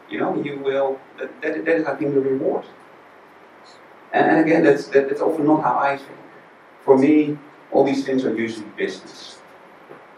You 0.09 0.19
know, 0.19 0.41
you 0.41 0.59
will, 0.59 0.99
that, 1.17 1.41
that, 1.41 1.65
that 1.65 1.75
is, 1.75 1.85
I 1.85 1.95
think, 1.95 2.13
the 2.13 2.21
reward. 2.21 2.65
And, 4.13 4.39
again, 4.39 4.63
that's, 4.63 4.87
that, 4.87 5.07
that's 5.07 5.21
often 5.21 5.45
not 5.45 5.63
how 5.63 5.77
I 5.79 5.97
think. 5.97 6.19
For 6.83 6.97
me, 6.97 7.37
all 7.71 7.85
these 7.85 8.05
things 8.05 8.25
are 8.25 8.35
usually 8.35 8.65
business. 8.75 9.39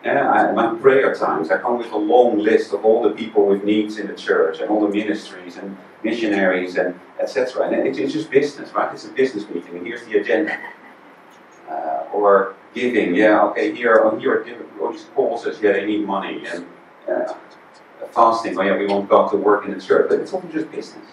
Yeah, 0.04 0.30
I, 0.30 0.52
my 0.52 0.76
prayer 0.80 1.14
times, 1.14 1.52
I 1.52 1.60
come 1.60 1.78
with 1.78 1.92
a 1.92 1.98
long 1.98 2.40
list 2.40 2.74
of 2.74 2.84
all 2.84 3.04
the 3.04 3.12
people 3.12 3.46
with 3.46 3.64
needs 3.64 4.00
in 4.00 4.08
the 4.08 4.16
church 4.16 4.60
and 4.60 4.70
all 4.70 4.82
the 4.82 4.94
ministries 4.94 5.58
and 5.58 5.78
missionaries 6.04 6.76
and 6.76 7.00
etc. 7.20 7.68
And 7.68 7.88
it, 7.88 7.98
it's 7.98 8.12
just 8.12 8.30
business, 8.30 8.74
right? 8.74 8.92
It's 8.94 9.06
a 9.06 9.12
business 9.12 9.48
meeting, 9.48 9.78
and 9.78 9.88
here's 9.88 10.04
the 10.06 10.18
agenda. 10.18 10.58
Uh, 11.70 12.04
or 12.12 12.56
giving, 12.74 13.16
yeah, 13.16 13.44
okay, 13.46 13.76
here, 13.76 14.02
oh, 14.04 14.18
here 14.18 14.46
all 14.82 14.92
these 14.92 15.06
causes, 15.16 15.62
yeah, 15.62 15.74
they 15.74 15.86
need 15.86 16.06
money. 16.06 16.46
And 16.46 16.66
uh, 17.10 17.34
fasting, 18.12 18.58
oh 18.58 18.62
yeah, 18.62 18.78
we 18.78 18.88
want 18.88 19.10
God 19.10 19.32
to 19.32 19.38
work 19.38 19.66
in 19.66 19.74
the 19.74 19.82
church. 19.82 20.08
But 20.10 20.20
it's 20.20 20.34
often 20.34 20.52
just 20.52 20.72
business. 20.72 21.06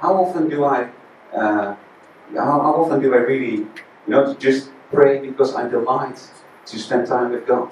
how 0.00 0.14
often 0.14 0.48
do 0.48 0.64
I, 0.64 0.90
uh, 1.34 1.76
how, 2.34 2.60
how 2.66 2.74
often 2.82 3.00
do 3.00 3.14
I 3.14 3.18
really, 3.18 3.56
you 3.56 3.68
know, 4.08 4.34
just 4.34 4.70
pray 4.92 5.20
because 5.20 5.54
I 5.54 5.68
delight 5.68 6.20
to 6.66 6.78
spend 6.78 7.06
time 7.08 7.30
with 7.32 7.46
God? 7.46 7.70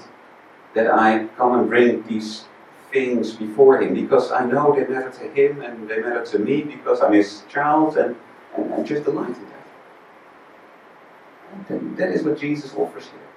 That 0.74 0.92
I 0.92 1.26
come 1.36 1.58
and 1.58 1.68
bring 1.68 2.04
these 2.06 2.44
things 2.92 3.32
before 3.34 3.80
Him 3.80 3.94
because 3.94 4.30
I 4.32 4.44
know 4.44 4.74
they 4.74 4.86
matter 4.86 5.10
to 5.10 5.28
Him 5.32 5.62
and 5.62 5.88
they 5.88 6.00
matter 6.00 6.24
to 6.26 6.38
me 6.38 6.62
because 6.62 7.00
I'm 7.00 7.12
His 7.14 7.42
child 7.48 7.96
and, 7.96 8.16
and, 8.56 8.72
and 8.72 8.86
just 8.86 9.04
delight 9.04 9.36
in 9.36 9.47
that. 11.68 11.96
That 11.96 12.10
is 12.10 12.22
what 12.22 12.38
Jesus 12.38 12.74
offers 12.74 13.04
here. 13.04 13.28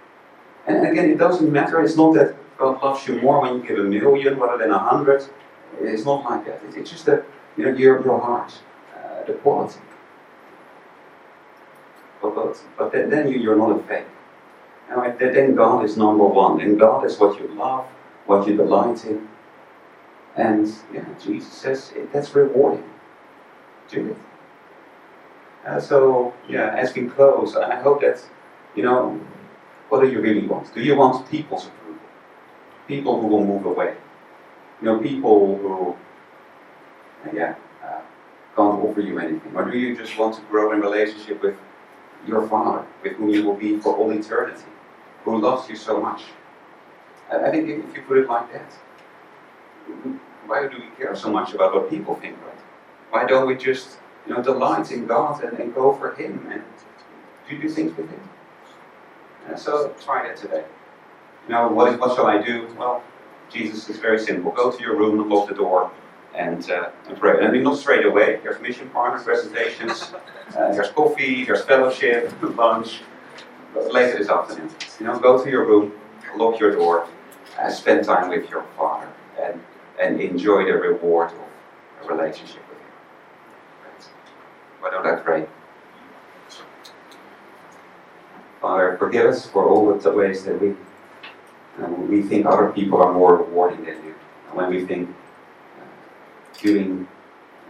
And 0.67 0.88
again, 0.88 1.10
it 1.10 1.17
doesn't 1.17 1.51
matter. 1.51 1.81
It's 1.81 1.97
not 1.97 2.13
that 2.13 2.36
God 2.57 2.81
loves 2.84 3.07
you 3.07 3.21
more 3.21 3.41
when 3.41 3.55
you 3.55 3.67
give 3.67 3.79
a 3.79 3.84
million 3.84 4.38
rather 4.39 4.57
than 4.57 4.71
a 4.71 4.77
hundred. 4.77 5.23
It's 5.79 6.05
not 6.05 6.23
like 6.29 6.45
that. 6.45 6.62
It's 6.75 6.91
just 6.91 7.05
that 7.07 7.25
you 7.57 7.65
know 7.65 7.75
your 7.75 8.03
your 8.03 8.19
heart, 8.19 8.53
uh, 8.95 9.23
the 9.25 9.34
quality. 9.34 9.79
But 12.21 12.36
but, 12.36 12.63
but 12.77 12.91
then, 12.91 13.10
then 13.10 13.27
you, 13.29 13.39
you're 13.39 13.55
not 13.55 13.79
a 13.79 13.84
fake. 13.84 14.05
And 14.89 15.17
then 15.19 15.55
God 15.55 15.86
is 15.86 15.97
number 15.97 16.25
one. 16.25 16.62
And 16.62 16.79
God 16.79 17.05
is 17.05 17.17
what 17.17 17.39
you 17.39 17.47
love, 17.47 17.86
what 18.25 18.47
you 18.47 18.57
delight 18.57 19.05
in. 19.05 19.27
And 20.36 20.73
yeah, 20.93 21.05
Jesus 21.23 21.53
says 21.53 21.93
that's 22.12 22.36
rewarding. 22.36 22.84
Do 23.89 24.12
it. 24.12 24.17
Uh, 25.65 25.80
so 25.80 26.34
yeah, 26.47 26.76
as 26.76 26.93
we 26.95 27.08
close, 27.08 27.56
I 27.56 27.76
hope 27.76 28.02
that 28.02 28.24
you 28.76 28.84
know 28.84 29.19
what 29.89 30.02
do 30.02 30.10
you 30.10 30.21
really 30.21 30.47
want? 30.47 30.74
Do 30.74 30.82
you 30.82 30.95
want 30.95 31.30
people's 31.30 31.67
approval? 31.67 32.02
People 32.88 33.21
who 33.21 33.28
will 33.28 33.45
move 33.45 33.65
away. 33.65 33.95
You 34.82 34.88
know, 34.88 35.00
people 35.00 35.58
who 35.58 35.95
uh, 37.24 37.34
yeah 37.34 37.56
uh, 37.84 38.02
can't 38.56 38.80
offer 38.84 39.02
you 39.02 39.19
anything, 39.19 39.52
or 39.56 39.69
do 39.69 39.78
you 39.78 39.95
just 39.95 40.17
want 40.17 40.36
to 40.36 40.41
grow 40.50 40.71
in 40.71 40.82
relationship 40.82 41.43
with 41.43 41.56
your 42.28 42.47
Father, 42.47 42.86
with 43.04 43.13
whom 43.13 43.30
you 43.30 43.45
will 43.45 43.56
be 43.56 43.78
for 43.80 43.95
all 43.95 44.12
eternity, 44.12 44.63
who 45.26 45.39
loves 45.39 45.69
you 45.69 45.76
so 45.76 46.00
much? 46.02 46.24
I 47.32 47.50
think 47.50 47.69
if 47.69 47.95
you 47.95 48.02
put 48.08 48.17
it 48.17 48.28
like 48.28 48.52
that, 48.52 48.74
why 50.45 50.67
do 50.67 50.78
we 50.78 50.89
care 50.97 51.15
so 51.15 51.32
much 51.32 51.54
about 51.54 51.74
what 51.74 51.89
people 51.89 52.15
think, 52.15 52.36
right? 52.45 52.60
Why 53.10 53.26
don't 53.26 53.47
we 53.47 53.56
just, 53.56 53.97
you 54.27 54.34
know, 54.34 54.41
delight 54.41 54.91
in 54.91 55.07
God 55.07 55.43
and, 55.43 55.57
and 55.60 55.73
go 55.73 55.93
for 55.95 56.13
Him 56.15 56.47
and 56.51 56.63
do 57.49 57.69
things 57.69 57.95
with 57.97 58.10
Him? 58.10 58.29
And 59.47 59.60
so 59.60 59.93
try 60.03 60.27
that 60.27 60.38
today. 60.38 60.63
Now, 61.49 61.71
what, 61.71 61.99
what 61.99 62.15
shall 62.15 62.27
I 62.27 62.41
do? 62.41 62.67
Well, 62.77 63.03
Jesus 63.51 63.89
is 63.89 63.97
very 63.97 64.19
simple. 64.19 64.51
Go 64.51 64.71
to 64.71 64.81
your 64.81 64.95
room 64.95 65.27
lock 65.29 65.49
the 65.49 65.55
door 65.55 65.91
and, 66.36 66.69
uh, 66.69 66.89
and 67.07 67.17
pray. 67.19 67.43
And 67.43 67.63
not 67.63 67.77
straight 67.77 68.05
away. 68.05 68.39
There's 68.43 68.62
mission 68.62 68.89
partner 68.89 69.21
presentations, 69.21 70.13
uh, 70.55 70.71
there's 70.73 70.89
coffee, 70.91 71.43
there's 71.45 71.63
fellowship, 71.63 72.31
lunch. 72.55 73.01
Later 73.73 74.17
this 74.17 74.27
afternoon, 74.27 74.69
you 74.99 75.05
know, 75.05 75.17
go 75.17 75.41
to 75.41 75.49
your 75.49 75.65
room, 75.65 75.93
lock 76.36 76.60
your 76.60 76.71
door, 76.71 77.07
and 77.57 77.73
spend 77.73 78.03
time 78.03 78.27
with 78.29 78.49
your 78.49 78.63
Father. 78.77 79.07
And 79.41 79.62
and 80.01 80.19
enjoy 80.19 80.65
the 80.65 80.73
reward 80.73 81.31
of 82.01 82.10
a 82.10 82.13
relationship. 82.13 82.62
Why 84.81 84.89
don't 84.89 85.05
I 85.05 85.15
pray? 85.15 85.47
Father, 88.59 88.97
forgive 88.97 89.27
us 89.27 89.45
for 89.45 89.67
all 89.67 89.93
the 89.93 90.11
ways 90.11 90.43
that 90.43 90.61
we 90.61 90.75
uh, 91.81 91.87
we 91.87 92.21
think 92.21 92.45
other 92.45 92.69
people 92.69 93.01
are 93.01 93.13
more 93.13 93.37
rewarding 93.37 93.85
than 93.85 94.03
you. 94.03 94.13
And 94.49 94.57
when 94.57 94.69
we 94.69 94.85
think 94.85 95.09
uh, 95.09 96.61
doing 96.61 97.07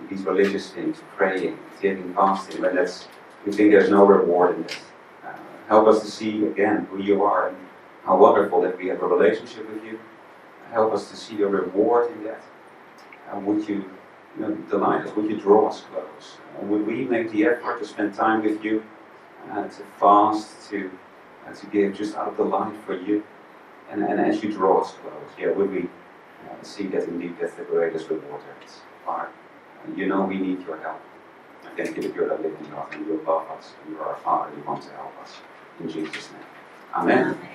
these 0.09 0.23
religious 0.23 0.71
things, 0.71 0.97
praying, 1.15 1.59
giving, 1.79 2.11
fasting, 2.15 2.61
when 2.61 2.75
that's, 2.75 3.07
we 3.45 3.51
think 3.51 3.71
there's 3.71 3.91
no 3.91 4.03
reward 4.03 4.55
in 4.55 4.63
this. 4.63 4.79
Uh, 5.23 5.33
help 5.67 5.87
us 5.87 6.01
to 6.01 6.09
see 6.09 6.45
again 6.45 6.87
who 6.89 7.01
you 7.01 7.23
are 7.23 7.49
and 7.49 7.57
how 8.03 8.17
wonderful 8.17 8.59
that 8.63 8.75
we 8.75 8.87
have 8.87 9.03
a 9.03 9.07
relationship 9.07 9.69
with 9.71 9.83
you 9.83 9.99
help 10.71 10.93
us 10.93 11.09
to 11.09 11.15
see 11.15 11.37
the 11.37 11.47
reward 11.47 12.11
in 12.11 12.23
that? 12.23 12.41
And 13.31 13.45
would 13.45 13.67
you, 13.67 13.89
you 14.37 14.41
know, 14.41 14.55
delight 14.69 15.05
us? 15.05 15.15
Would 15.15 15.29
you 15.29 15.39
draw 15.39 15.69
us 15.69 15.81
close? 15.81 16.37
And 16.59 16.69
would 16.69 16.85
we 16.85 17.05
make 17.05 17.31
the 17.31 17.45
effort 17.45 17.79
to 17.79 17.85
spend 17.85 18.13
time 18.13 18.43
with 18.43 18.63
you, 18.63 18.83
uh, 19.51 19.63
to 19.63 19.83
fast, 19.99 20.69
to 20.69 20.91
uh, 21.47 21.53
to 21.53 21.65
give 21.67 21.95
just 21.95 22.15
out 22.15 22.27
of 22.29 22.37
the 22.37 22.43
light 22.43 22.75
for 22.85 22.97
you? 22.97 23.23
And, 23.89 24.03
and 24.03 24.19
as 24.19 24.41
you 24.41 24.51
draw 24.51 24.81
us 24.81 24.93
close, 24.93 25.29
yeah, 25.37 25.51
would 25.51 25.71
we 25.71 25.83
uh, 25.83 26.63
see 26.63 26.87
that 26.87 27.03
indeed 27.07 27.35
that's 27.39 27.55
the 27.55 27.63
greatest 27.63 28.09
reward 28.09 28.41
there 28.41 28.67
is? 28.67 28.79
Father, 29.05 29.29
you 29.95 30.07
know 30.07 30.23
we 30.23 30.37
need 30.37 30.65
your 30.65 30.77
help. 30.77 31.01
I 31.65 31.75
thank 31.75 31.95
you 31.97 32.03
that 32.03 32.15
you're 32.15 32.29
the 32.29 32.35
living 32.35 32.67
God 32.71 32.93
and 32.93 33.05
you 33.05 33.21
love 33.25 33.49
us 33.51 33.73
and 33.83 33.95
you're 33.95 34.05
our 34.05 34.17
Father. 34.17 34.51
You 34.55 34.63
want 34.63 34.83
to 34.83 34.89
help 34.91 35.13
us. 35.21 35.37
In 35.79 35.89
Jesus' 35.89 36.29
name. 36.31 36.41
Amen. 36.93 37.25
Amen. 37.25 37.50